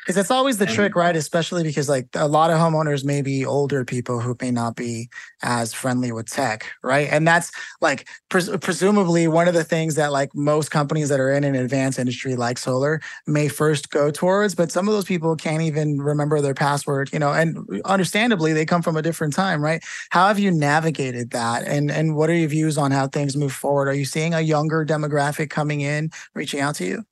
Because 0.00 0.16
it's 0.16 0.30
always 0.30 0.56
the 0.56 0.64
trick, 0.64 0.96
right? 0.96 1.14
Especially 1.14 1.62
because 1.62 1.88
like 1.88 2.08
a 2.14 2.26
lot 2.26 2.50
of 2.50 2.58
homeowners 2.58 3.04
may 3.04 3.20
be 3.20 3.44
older 3.44 3.84
people 3.84 4.18
who 4.18 4.34
may 4.40 4.50
not 4.50 4.74
be 4.74 5.10
as 5.42 5.74
friendly 5.74 6.10
with 6.10 6.26
tech, 6.28 6.64
right? 6.82 7.06
And 7.12 7.28
that's 7.28 7.52
like 7.82 8.08
pres- 8.30 8.48
presumably 8.60 9.28
one 9.28 9.46
of 9.46 9.52
the 9.52 9.62
things 9.62 9.96
that 9.96 10.10
like 10.10 10.34
most 10.34 10.70
companies 10.70 11.10
that 11.10 11.20
are 11.20 11.30
in 11.30 11.44
an 11.44 11.54
advanced 11.54 11.98
industry 11.98 12.34
like 12.34 12.56
solar 12.56 13.02
may 13.26 13.46
first 13.48 13.90
go 13.90 14.10
towards. 14.10 14.54
But 14.54 14.72
some 14.72 14.88
of 14.88 14.94
those 14.94 15.04
people 15.04 15.36
can't 15.36 15.62
even 15.62 16.00
remember 16.00 16.40
their 16.40 16.54
password, 16.54 17.12
you 17.12 17.18
know, 17.18 17.32
and 17.32 17.58
understandably 17.84 18.54
they 18.54 18.64
come 18.64 18.80
from 18.80 18.96
a 18.96 19.02
different 19.02 19.34
time, 19.34 19.62
right? 19.62 19.84
How 20.08 20.28
have 20.28 20.38
you 20.38 20.50
navigated 20.50 21.32
that? 21.32 21.64
And 21.64 21.90
and 21.90 22.16
what 22.16 22.30
are 22.30 22.34
your 22.34 22.48
views 22.48 22.78
on 22.78 22.90
how 22.90 23.06
things 23.06 23.19
move 23.36 23.52
forward? 23.52 23.88
Are 23.88 23.94
you 23.94 24.04
seeing 24.04 24.34
a 24.34 24.40
younger 24.40 24.84
demographic 24.84 25.50
coming 25.50 25.80
in, 25.80 26.10
reaching 26.34 26.60
out 26.60 26.76
to 26.76 26.84
you? 26.84 27.04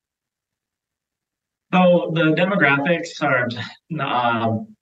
So 1.73 2.12
the 2.14 2.35
demographics 2.35 3.23
are 3.23 3.49
um, 4.01 4.75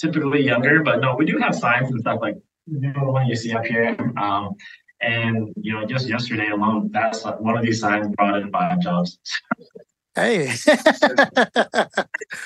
typically 0.00 0.42
younger, 0.42 0.82
but 0.82 1.00
no, 1.00 1.14
we 1.14 1.24
do 1.24 1.38
have 1.38 1.54
signs 1.54 1.90
and 1.90 2.00
stuff 2.00 2.18
like 2.20 2.36
the 2.66 2.92
one 2.96 3.26
you 3.26 3.36
see 3.36 3.52
up 3.52 3.64
here. 3.64 3.96
Um, 4.16 4.54
and 5.00 5.52
you 5.56 5.72
know, 5.72 5.84
just 5.84 6.08
yesterday 6.08 6.50
alone, 6.50 6.90
that's 6.92 7.24
one 7.24 7.56
of 7.56 7.62
these 7.64 7.80
signs 7.80 8.08
brought 8.16 8.36
in 8.36 8.50
by 8.50 8.76
jobs. 8.82 9.18
Hey. 10.14 10.48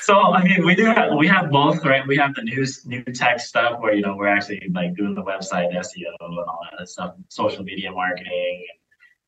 so 0.02 0.20
I 0.20 0.44
mean, 0.44 0.64
we 0.64 0.76
do 0.76 0.84
have 0.84 1.14
we 1.18 1.26
have 1.26 1.50
both, 1.50 1.84
right? 1.84 2.06
We 2.06 2.16
have 2.16 2.34
the 2.34 2.42
new 2.42 2.64
new 2.84 3.02
tech 3.12 3.40
stuff 3.40 3.80
where 3.80 3.92
you 3.92 4.02
know 4.02 4.14
we're 4.16 4.28
actually 4.28 4.62
like 4.72 4.94
doing 4.94 5.14
the 5.14 5.22
website 5.22 5.74
SEO 5.74 6.14
and 6.20 6.38
all 6.38 6.60
that 6.78 6.88
stuff, 6.88 7.14
social 7.28 7.64
media 7.64 7.90
marketing, 7.90 8.66
and 8.70 8.78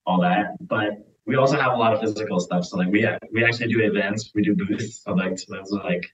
all 0.07 0.21
that. 0.21 0.57
But 0.61 1.05
we 1.27 1.35
also 1.35 1.59
have 1.59 1.73
a 1.73 1.77
lot 1.77 1.93
of 1.95 2.01
physical 2.01 2.39
stuff. 2.39 2.65
So 2.65 2.77
like 2.77 2.89
we 2.89 3.07
we 3.33 3.45
actually 3.45 3.73
do 3.73 3.81
events, 3.81 4.31
we 4.35 4.43
do 4.43 4.55
booths. 4.55 5.03
So 5.03 5.15
like 5.15 5.39
so 5.39 5.55
those 5.55 5.73
are 5.73 5.83
like 5.83 6.07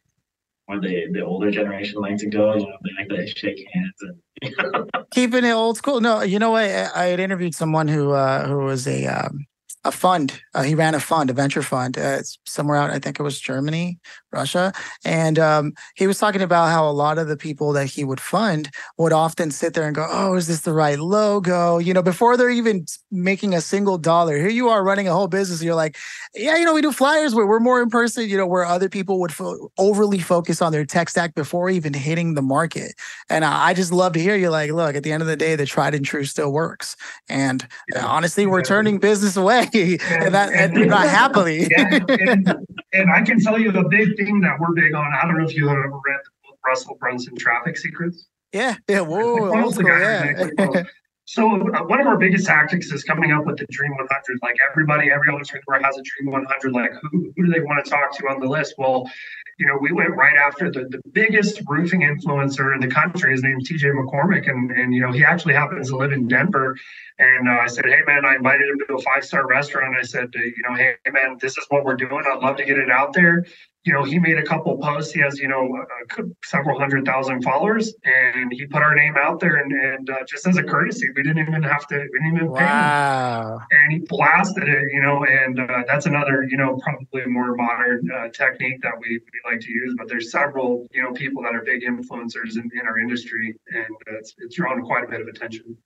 where 0.67 0.81
the 0.81 1.09
the 1.13 1.21
older 1.25 1.51
generation 1.51 2.01
like 2.01 2.17
to 2.19 2.27
go. 2.27 2.55
You 2.55 2.67
know, 2.67 2.79
they 2.83 2.91
like 2.99 3.09
to 3.11 3.27
shake 3.39 3.67
hands 3.73 3.95
and 4.01 4.91
keeping 5.11 5.45
it 5.45 5.53
old 5.53 5.77
school. 5.77 6.01
No, 6.01 6.23
you 6.23 6.39
know 6.39 6.53
what? 6.53 6.65
I, 6.65 6.89
I 6.95 7.05
had 7.07 7.21
interviewed 7.21 7.55
someone 7.55 7.87
who 7.87 8.13
uh, 8.13 8.47
who 8.47 8.59
was 8.59 8.87
a 8.87 9.07
um, 9.07 9.47
a 9.85 9.92
fund. 9.92 10.40
Uh, 10.55 10.62
he 10.62 10.75
ran 10.75 10.94
a 10.94 11.01
fund, 11.01 11.31
a 11.31 11.33
venture 11.33 11.62
fund, 11.62 11.99
uh, 11.99 12.20
somewhere 12.47 12.77
out. 12.77 12.90
I 12.90 12.99
think 12.99 13.20
it 13.20 13.23
was 13.23 13.38
Germany, 13.38 13.99
Russia, 14.33 14.73
and 15.05 15.38
um, 15.38 15.73
he 15.94 16.07
was 16.07 16.18
talking 16.18 16.42
about 16.42 16.70
how 16.70 16.88
a 16.88 16.92
lot 16.92 17.18
of 17.18 17.29
the 17.29 17.37
people 17.37 17.73
that 17.73 17.87
he 17.87 18.05
would 18.05 18.20
fund 18.20 18.70
would 18.97 19.12
often 19.12 19.51
sit 19.51 19.75
there 19.75 19.87
and 19.87 19.94
go, 19.94 20.07
"Oh, 20.09 20.35
is 20.35 20.47
this 20.47 20.62
the 20.62 20.73
right 20.73 20.99
logo?" 20.99 21.79
You 21.79 21.92
know, 21.92 22.03
before 22.03 22.37
they're 22.37 22.51
even 22.51 22.87
making 23.11 23.55
a 23.55 23.61
single 23.61 23.99
dollar. 23.99 24.38
Here 24.38 24.49
you 24.49 24.68
are 24.68 24.83
running 24.83 25.09
a 25.09 25.12
whole 25.12 25.29
business. 25.29 25.62
you're 25.62 25.75
like, 25.75 25.97
"Yeah, 26.35 26.57
you 26.57 26.64
know, 26.64 26.75
we 26.75 26.83
do 26.83 26.92
flyers. 26.92 27.35
We're, 27.35 27.47
we're 27.47 27.61
more 27.61 27.83
in 27.83 27.90
person." 27.90 28.29
You 28.29 28.38
know, 28.38 28.47
where 28.47 28.64
other 28.64 28.88
people 28.88 29.20
would 29.20 29.33
fo- 29.33 29.70
overly 29.79 30.18
focus 30.18 30.62
on 30.62 30.73
their 30.73 30.85
tech 30.85 31.11
stack 31.11 31.35
before 31.35 31.68
even 31.68 31.92
hitting 31.92 32.35
the 32.35 32.42
market. 32.42 32.94
And 33.29 33.44
I, 33.44 33.68
I 33.68 33.75
just 33.75 33.92
love 33.92 34.14
to 34.14 34.20
hear 34.20 34.37
you 34.37 34.51
like, 34.51 34.70
look, 34.70 34.97
at 34.97 35.03
the 35.03 35.12
end 35.12 35.23
of 35.23 35.27
the 35.27 35.37
day, 35.37 35.57
the 35.57 35.66
tried 35.66 35.94
and 35.94 36.05
true 36.05 36.25
still 36.25 36.53
works. 36.53 36.97
And 37.29 37.66
yeah. 37.92 38.07
honestly, 38.07 38.47
we're 38.47 38.62
turning 38.62 38.99
business 38.99 39.37
away 39.37 39.68
and, 39.75 40.35
that 40.35 40.53
and, 40.53 40.77
and 40.77 40.91
not 40.91 41.09
happily. 41.21 41.67
Yeah, 41.71 41.99
and, 42.09 42.67
and, 42.93 43.11
I 43.11 43.23
can 43.23 43.41
tell 43.41 43.59
you 43.59 43.73
the 43.73 43.85
big 43.85 44.17
thing 44.17 44.41
that 44.41 44.59
we're 44.61 44.73
big 44.73 44.95
on. 44.95 45.13
I 45.13 45.27
don't 45.27 45.39
know 45.39 45.45
if 45.45 45.55
you 45.55 45.69
have 45.69 45.79
ever 45.79 45.89
read 45.89 46.21
Russell 46.67 46.97
Brunson 47.01 47.37
Traffic 47.37 47.77
Secrets. 47.77 48.27
Yeah, 48.53 48.77
yeah, 48.89 49.01
whoa, 49.01 49.63
old 49.63 49.75
school, 49.75 49.89
yeah. 49.89 50.85
So 51.27 51.51
uh, 51.51 51.85
one 51.85 52.01
of 52.01 52.07
our 52.07 52.19
biggest 52.19 52.47
tactics 52.47 52.93
is 52.93 53.03
coming 53.03 53.33
up 53.33 53.47
with 53.47 53.57
the 53.57 53.67
Dream 53.71 53.93
100. 53.93 54.39
Like 54.43 54.57
everybody, 54.71 55.11
every 55.11 55.31
entrepreneur 55.31 55.83
has 55.83 55.97
a 55.97 56.03
Dream 56.03 56.33
100. 56.33 56.73
Like 56.73 56.93
who, 57.11 57.33
who 57.37 57.47
do 57.47 57.53
they 57.53 57.61
want 57.61 57.85
to 57.85 57.91
talk 57.91 58.17
to 58.19 58.29
on 58.29 58.41
the 58.41 58.47
list? 58.47 58.75
Well, 58.77 59.11
you 59.59 59.67
know, 59.67 59.79
we 59.81 59.93
went 59.93 60.17
right 60.17 60.37
after 60.37 60.71
the, 60.71 60.87
the 60.88 61.01
biggest 61.12 61.61
roofing 61.69 62.01
influencer 62.01 62.75
in 62.75 62.81
the 62.81 62.88
country. 62.88 63.33
His 63.33 63.43
name's 63.43 63.69
TJ 63.69 63.93
McCormick, 63.93 64.51
and 64.51 64.71
and 64.71 64.95
you 64.95 65.01
know 65.01 65.12
he 65.12 65.25
actually 65.25 65.55
happens 65.55 65.90
to 65.90 65.97
live 65.97 66.12
in 66.12 66.29
Denver. 66.29 66.77
And 67.19 67.49
uh, 67.49 67.53
I 67.53 67.69
said, 67.69 67.85
hey 67.85 68.01
man, 68.07 68.25
I 68.25 68.35
invited 68.35 68.69
him 68.69 68.79
to 68.88 68.95
a 68.97 69.03
five 69.03 69.25
star 69.25 69.47
restaurant. 69.47 69.97
I 69.99 70.03
said, 70.03 70.31
you 70.35 70.62
know, 70.69 70.75
hey 70.75 70.97
man, 71.12 71.38
this 71.40 71.57
is 71.57 71.64
what 71.69 71.85
we're 71.85 71.97
doing. 71.97 72.25
I'd 72.27 72.43
love 72.43 72.57
to 72.57 72.64
get 72.64 72.79
it 72.79 72.90
out 72.90 73.12
there 73.12 73.45
you 73.85 73.92
know, 73.92 74.03
he 74.03 74.18
made 74.18 74.38
a 74.38 74.42
couple 74.42 74.77
posts. 74.79 75.12
He 75.12 75.20
has, 75.20 75.38
you 75.38 75.49
know, 75.49 75.68
uh, 75.77 76.23
several 76.44 76.79
hundred 76.79 77.05
thousand 77.05 77.42
followers, 77.42 77.94
and 78.05 78.51
he 78.53 78.66
put 78.66 78.83
our 78.83 78.94
name 78.94 79.14
out 79.18 79.40
there. 79.40 79.57
And, 79.57 79.73
and 79.73 80.11
uh, 80.11 80.25
just 80.27 80.47
as 80.47 80.57
a 80.57 80.62
courtesy, 80.62 81.07
we 81.14 81.23
didn't 81.23 81.47
even 81.47 81.62
have 81.62 81.87
to, 81.88 81.97
we 81.97 82.18
didn't 82.18 82.37
even 82.37 82.51
wow. 82.51 82.59
pay 82.59 83.75
him. 83.75 83.83
And 83.83 83.92
he 83.92 83.99
blasted 84.09 84.68
it, 84.68 84.92
you 84.92 85.03
know, 85.03 85.25
and 85.25 85.61
uh, 85.61 85.83
that's 85.87 86.07
another, 86.07 86.44
you 86.44 86.57
know, 86.57 86.79
probably 86.83 87.27
more 87.27 87.55
modern 87.57 88.11
uh, 88.11 88.29
technique 88.29 88.81
that 88.83 88.94
we, 88.99 89.18
we 89.18 89.51
like 89.51 89.61
to 89.61 89.70
use. 89.70 89.94
But 89.99 90.09
there's 90.09 90.31
several, 90.31 90.87
you 90.92 91.03
know, 91.03 91.12
people 91.12 91.42
that 91.42 91.55
are 91.55 91.62
big 91.62 91.83
influencers 91.83 92.57
in, 92.57 92.70
in 92.79 92.87
our 92.87 92.99
industry, 92.99 93.55
and 93.68 93.94
it's, 94.18 94.35
it's 94.38 94.57
drawn 94.57 94.83
quite 94.83 95.05
a 95.05 95.09
bit 95.09 95.20
of 95.20 95.29
attention. 95.29 95.77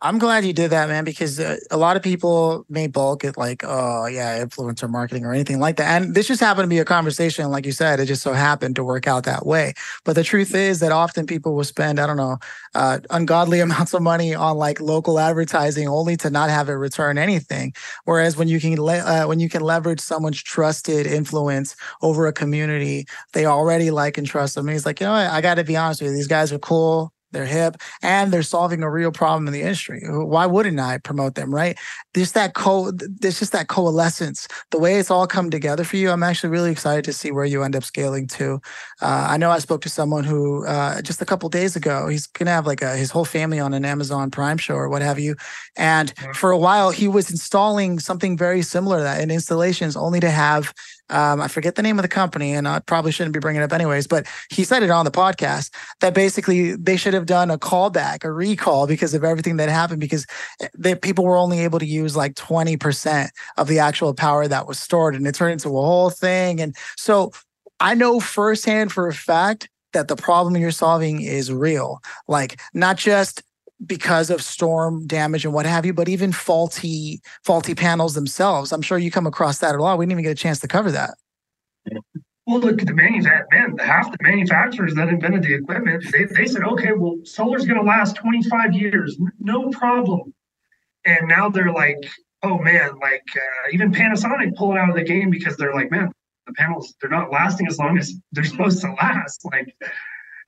I'm 0.00 0.18
glad 0.18 0.44
you 0.44 0.52
did 0.52 0.72
that, 0.72 0.90
man, 0.90 1.04
because 1.04 1.40
uh, 1.40 1.56
a 1.70 1.78
lot 1.78 1.96
of 1.96 2.02
people 2.02 2.66
may 2.68 2.86
bulk 2.86 3.24
at 3.24 3.38
like, 3.38 3.62
oh, 3.64 4.04
yeah, 4.04 4.44
influencer 4.44 4.90
marketing 4.90 5.24
or 5.24 5.32
anything 5.32 5.58
like 5.58 5.76
that. 5.76 6.02
And 6.02 6.14
this 6.14 6.28
just 6.28 6.40
happened 6.40 6.64
to 6.64 6.68
be 6.68 6.78
a 6.78 6.84
conversation. 6.84 7.50
Like 7.50 7.64
you 7.64 7.72
said, 7.72 7.98
it 7.98 8.04
just 8.04 8.22
so 8.22 8.34
happened 8.34 8.76
to 8.76 8.84
work 8.84 9.06
out 9.06 9.24
that 9.24 9.46
way. 9.46 9.72
But 10.04 10.14
the 10.14 10.22
truth 10.22 10.54
is 10.54 10.80
that 10.80 10.92
often 10.92 11.26
people 11.26 11.54
will 11.54 11.64
spend, 11.64 11.98
I 11.98 12.06
don't 12.06 12.18
know, 12.18 12.36
uh, 12.74 12.98
ungodly 13.08 13.60
amounts 13.66 13.94
of 13.94 14.02
money 14.02 14.34
on 14.34 14.58
like 14.58 14.82
local 14.82 15.18
advertising 15.18 15.88
only 15.88 16.18
to 16.18 16.28
not 16.28 16.50
have 16.50 16.68
it 16.68 16.74
return 16.74 17.16
anything. 17.16 17.72
Whereas 18.04 18.36
when 18.36 18.48
you 18.48 18.60
can, 18.60 18.76
le- 18.76 18.98
uh, 18.98 19.24
when 19.26 19.40
you 19.40 19.48
can 19.48 19.62
leverage 19.62 20.00
someone's 20.00 20.42
trusted 20.42 21.06
influence 21.06 21.74
over 22.02 22.26
a 22.26 22.34
community, 22.34 23.06
they 23.32 23.46
already 23.46 23.90
like 23.90 24.18
and 24.18 24.26
trust 24.26 24.56
them. 24.56 24.68
And 24.68 24.74
he's 24.74 24.84
like, 24.84 25.00
you 25.00 25.06
know 25.06 25.14
what? 25.14 25.30
I 25.30 25.40
got 25.40 25.54
to 25.54 25.64
be 25.64 25.76
honest 25.76 26.02
with 26.02 26.10
you. 26.10 26.16
These 26.18 26.28
guys 26.28 26.52
are 26.52 26.58
cool 26.58 27.14
they're 27.36 27.44
hip, 27.44 27.76
and 28.02 28.32
they're 28.32 28.42
solving 28.42 28.82
a 28.82 28.90
real 28.90 29.12
problem 29.12 29.46
in 29.46 29.52
the 29.52 29.60
industry. 29.60 30.02
Why 30.06 30.46
wouldn't 30.46 30.80
I 30.80 30.98
promote 30.98 31.34
them, 31.34 31.54
right? 31.54 31.78
There's 32.14 32.32
that 32.32 32.54
co 32.54 32.90
there's 32.92 33.38
just 33.38 33.52
that 33.52 33.68
coalescence. 33.68 34.48
The 34.70 34.78
way 34.78 34.94
it's 34.96 35.10
all 35.10 35.26
come 35.26 35.50
together 35.50 35.84
for 35.84 35.96
you, 35.96 36.10
I'm 36.10 36.22
actually 36.22 36.50
really 36.50 36.72
excited 36.72 37.04
to 37.04 37.12
see 37.12 37.30
where 37.30 37.44
you 37.44 37.62
end 37.62 37.76
up 37.76 37.84
scaling 37.84 38.26
to. 38.28 38.60
Uh, 39.02 39.26
I 39.28 39.36
know 39.36 39.50
I 39.50 39.58
spoke 39.58 39.82
to 39.82 39.90
someone 39.90 40.24
who 40.24 40.66
uh, 40.66 41.02
just 41.02 41.20
a 41.20 41.26
couple 41.26 41.48
days 41.50 41.76
ago, 41.76 42.08
he's 42.08 42.26
gonna 42.26 42.52
have 42.52 42.66
like 42.66 42.80
a, 42.80 42.96
his 42.96 43.10
whole 43.10 43.26
family 43.26 43.60
on 43.60 43.74
an 43.74 43.84
Amazon 43.84 44.30
Prime 44.30 44.56
show 44.56 44.74
or 44.74 44.88
what 44.88 45.02
have 45.02 45.18
you. 45.18 45.36
And 45.76 46.14
for 46.34 46.50
a 46.50 46.58
while, 46.58 46.90
he 46.90 47.06
was 47.06 47.30
installing 47.30 47.98
something 47.98 48.38
very 48.38 48.62
similar 48.62 48.98
to 48.98 49.02
that 49.02 49.20
in 49.20 49.30
installations, 49.30 49.94
only 49.94 50.20
to 50.20 50.30
have 50.30 50.72
um, 51.10 51.40
I 51.40 51.48
forget 51.48 51.74
the 51.74 51.82
name 51.82 51.98
of 51.98 52.02
the 52.02 52.08
company, 52.08 52.52
and 52.52 52.66
I 52.66 52.80
probably 52.80 53.12
shouldn't 53.12 53.34
be 53.34 53.40
bringing 53.40 53.62
it 53.62 53.64
up 53.64 53.72
anyways. 53.72 54.06
But 54.06 54.26
he 54.50 54.64
said 54.64 54.82
it 54.82 54.90
on 54.90 55.04
the 55.04 55.10
podcast 55.10 55.70
that 56.00 56.14
basically 56.14 56.74
they 56.76 56.96
should 56.96 57.14
have 57.14 57.26
done 57.26 57.50
a 57.50 57.58
callback, 57.58 58.24
a 58.24 58.32
recall 58.32 58.86
because 58.86 59.14
of 59.14 59.24
everything 59.24 59.56
that 59.58 59.68
happened, 59.68 60.00
because 60.00 60.26
eh, 60.60 60.68
the 60.74 60.96
people 60.96 61.24
were 61.24 61.36
only 61.36 61.60
able 61.60 61.78
to 61.78 61.86
use 61.86 62.16
like 62.16 62.34
twenty 62.34 62.76
percent 62.76 63.30
of 63.56 63.68
the 63.68 63.78
actual 63.78 64.14
power 64.14 64.48
that 64.48 64.66
was 64.66 64.78
stored, 64.78 65.14
and 65.14 65.26
it 65.26 65.34
turned 65.34 65.52
into 65.52 65.68
a 65.68 65.82
whole 65.82 66.10
thing. 66.10 66.60
And 66.60 66.76
so 66.96 67.32
I 67.80 67.94
know 67.94 68.20
firsthand 68.20 68.92
for 68.92 69.08
a 69.08 69.14
fact 69.14 69.68
that 69.92 70.08
the 70.08 70.16
problem 70.16 70.56
you're 70.56 70.70
solving 70.70 71.22
is 71.22 71.52
real. 71.52 72.00
Like 72.28 72.60
not 72.74 72.96
just 72.96 73.42
because 73.84 74.30
of 74.30 74.42
storm 74.42 75.06
damage 75.06 75.44
and 75.44 75.52
what 75.52 75.66
have 75.66 75.84
you, 75.84 75.92
but 75.92 76.08
even 76.08 76.32
faulty 76.32 77.20
faulty 77.44 77.74
panels 77.74 78.14
themselves. 78.14 78.72
I'm 78.72 78.82
sure 78.82 78.98
you 78.98 79.10
come 79.10 79.26
across 79.26 79.58
that 79.58 79.74
a 79.74 79.82
lot. 79.82 79.98
We 79.98 80.04
didn't 80.04 80.12
even 80.12 80.24
get 80.24 80.32
a 80.32 80.34
chance 80.34 80.60
to 80.60 80.68
cover 80.68 80.90
that. 80.92 81.14
Well, 82.46 82.60
look 82.60 82.80
at 82.80 82.86
the 82.86 82.94
manufacturer. 82.94 83.46
Man, 83.50 83.76
half 83.78 84.10
the 84.10 84.18
manufacturers 84.20 84.94
that 84.94 85.08
invented 85.08 85.42
the 85.42 85.54
equipment, 85.54 86.04
they, 86.12 86.24
they 86.24 86.46
said, 86.46 86.62
okay, 86.62 86.92
well, 86.92 87.16
solar's 87.24 87.66
going 87.66 87.78
to 87.78 87.84
last 87.84 88.14
25 88.16 88.72
years, 88.72 89.18
no 89.40 89.68
problem. 89.70 90.32
And 91.04 91.28
now 91.28 91.48
they're 91.48 91.72
like, 91.72 91.98
oh 92.42 92.58
man, 92.58 92.92
like 93.00 93.24
uh, 93.36 93.68
even 93.72 93.92
Panasonic 93.92 94.54
pulling 94.56 94.78
out 94.78 94.90
of 94.90 94.94
the 94.94 95.02
game 95.02 95.30
because 95.30 95.56
they're 95.56 95.74
like, 95.74 95.90
man, 95.90 96.12
the 96.46 96.52
panels 96.54 96.94
they're 97.00 97.10
not 97.10 97.32
lasting 97.32 97.66
as 97.66 97.78
long 97.78 97.98
as 97.98 98.14
they're 98.32 98.44
supposed 98.44 98.80
to 98.82 98.92
last. 98.92 99.44
Like, 99.44 99.74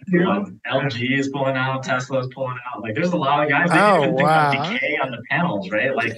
know, 0.06 0.46
LG 0.66 1.18
is 1.18 1.28
pulling 1.28 1.56
out, 1.56 1.82
Tesla 1.82 2.20
is 2.20 2.28
pulling 2.34 2.56
out. 2.72 2.82
Like, 2.82 2.94
there's 2.94 3.12
a 3.12 3.16
lot 3.16 3.42
of 3.42 3.50
guys. 3.50 3.70
They 3.70 3.78
oh, 3.78 4.02
even 4.02 4.16
think 4.16 4.28
wow. 4.28 4.52
decay 4.52 4.98
on 5.02 5.10
the 5.10 5.22
panels, 5.30 5.70
right? 5.70 5.94
Like, 5.94 6.16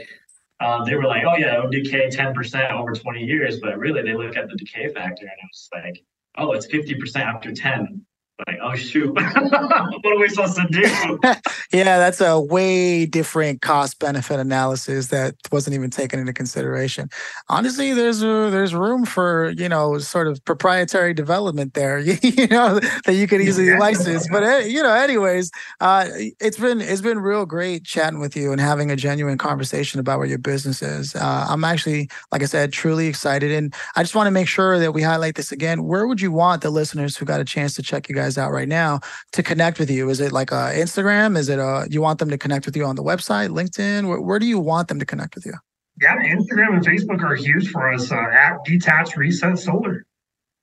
um, 0.61 0.85
they 0.85 0.95
were 0.95 1.05
like, 1.05 1.25
oh 1.25 1.37
yeah, 1.37 1.59
it'll 1.59 1.71
decay 1.71 2.09
10% 2.09 2.73
over 2.73 2.93
20 2.93 3.25
years, 3.25 3.61
but 3.61 3.79
really 3.79 4.03
they 4.03 4.15
look 4.15 4.37
at 4.37 4.49
the 4.49 4.57
decay 4.57 4.89
factor 4.89 5.23
and 5.23 5.33
it 5.33 5.49
was 5.51 5.69
like, 5.73 6.05
oh, 6.37 6.53
it's 6.53 6.67
50% 6.67 7.17
after 7.17 7.53
10 7.53 8.05
like, 8.47 8.59
oh 8.63 8.75
shoot, 8.75 9.13
what 9.15 10.07
are 10.07 10.19
we 10.19 10.29
supposed 10.29 10.57
to 10.57 10.67
do? 10.71 11.19
yeah, 11.73 11.99
that's 11.99 12.21
a 12.21 12.41
way 12.41 13.07
different 13.07 13.61
cost 13.63 13.99
benefit 13.99 14.41
analysis 14.41 15.09
that 15.09 15.35
wasn't 15.53 15.75
even 15.75 15.91
taken 15.91 16.19
into 16.19 16.33
consideration. 16.33 17.09
Honestly, 17.49 17.93
there's 17.93 18.23
a, 18.23 18.49
there's 18.51 18.75
room 18.75 19.05
for 19.05 19.51
you 19.51 19.69
know 19.69 19.99
sort 19.99 20.29
of 20.29 20.45
proprietary 20.45 21.15
development 21.15 21.75
there, 21.75 21.99
you 21.99 22.47
know 22.49 22.81
that 23.05 23.15
you 23.15 23.27
could 23.27 23.41
easily 23.41 23.77
license. 23.79 24.29
But 24.31 24.43
eh, 24.43 24.61
you 24.67 24.83
know, 24.83 24.95
anyways, 24.95 25.51
uh, 25.81 26.07
it's 26.41 26.59
been 26.59 26.81
it's 26.81 27.03
been 27.03 27.19
real 27.19 27.47
great 27.47 27.85
chatting 27.85 28.21
with 28.21 28.37
you 28.37 28.53
and 28.53 28.61
having 28.61 28.91
a 28.91 28.97
genuine 28.97 29.39
conversation 29.39 30.01
about 30.01 30.19
where 30.19 30.29
your 30.29 30.39
business 30.39 30.83
is. 30.83 31.15
Uh, 31.15 31.47
I'm 31.49 31.65
actually, 31.65 32.09
like 32.33 32.43
I 32.43 32.47
said, 32.47 32.73
truly 32.73 33.07
excited, 33.07 33.53
and 33.53 33.75
I 33.97 34.03
just 34.03 34.15
want 34.15 34.27
to 34.27 34.33
make 34.33 34.49
sure 34.49 34.79
that 34.79 34.93
we 34.93 35.03
highlight 35.03 35.35
this 35.35 35.53
again. 35.53 35.85
Where 35.85 36.07
would 36.07 36.21
you 36.21 36.33
want 36.33 36.63
the 36.63 36.71
listeners 36.71 37.17
who 37.17 37.25
got 37.25 37.41
a 37.41 37.45
chance 37.45 37.75
to 37.75 37.83
check 37.83 38.09
you 38.09 38.15
guys? 38.15 38.30
Guys 38.31 38.39
out 38.39 38.53
right 38.53 38.69
now 38.69 39.01
to 39.33 39.43
connect 39.43 39.81
with 39.81 39.91
you? 39.91 40.09
Is 40.09 40.21
it 40.21 40.31
like 40.31 40.53
a 40.53 40.73
Instagram? 40.73 41.37
Is 41.37 41.49
it 41.49 41.59
a 41.59 41.89
you 41.91 42.01
want 42.01 42.21
them 42.21 42.31
to 42.31 42.39
connect 42.39 42.65
with 42.65 42.77
you 42.77 42.85
on 42.85 42.95
the 42.95 43.03
website, 43.03 43.49
LinkedIn? 43.49 44.09
Where, 44.09 44.21
where 44.21 44.39
do 44.39 44.47
you 44.47 44.61
want 44.61 44.87
them 44.87 45.01
to 45.01 45.07
connect 45.07 45.35
with 45.35 45.47
you? 45.47 45.55
Yeah, 46.01 46.17
Instagram 46.19 46.75
and 46.75 46.87
Facebook 46.87 47.23
are 47.25 47.35
huge 47.35 47.71
for 47.71 47.93
us 47.93 48.13
uh, 48.13 48.15
at 48.15 48.65
Detach 48.65 49.17
Reset 49.17 49.59
Solar. 49.59 50.07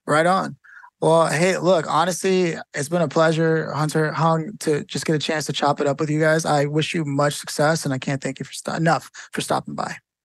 Right 0.06 0.26
on. 0.26 0.56
Well, 1.02 1.28
hey, 1.28 1.58
look, 1.58 1.86
honestly, 1.90 2.56
it's 2.74 2.90
been 2.90 3.02
a 3.02 3.08
pleasure, 3.10 3.72
Hunter 3.74 4.14
Hung, 4.14 4.58
to 4.62 4.86
just 4.86 5.06
get 5.06 5.16
a 5.16 5.20
chance 5.20 5.46
to 5.48 5.54
chop 5.54 5.82
it 5.82 5.88
up 5.88 6.00
with 6.00 6.10
you 6.10 6.22
guys. 6.22 6.46
I 6.46 6.66
wish 6.66 6.96
you 6.96 7.04
much 7.04 7.36
success, 7.36 7.84
and 7.84 7.94
I 7.94 7.98
can't 7.98 8.24
thank 8.24 8.40
you 8.40 8.46
for 8.46 8.54
st- 8.54 8.78
enough 8.78 9.12
for 9.34 9.42
stopping 9.42 9.76
by. 9.76 9.98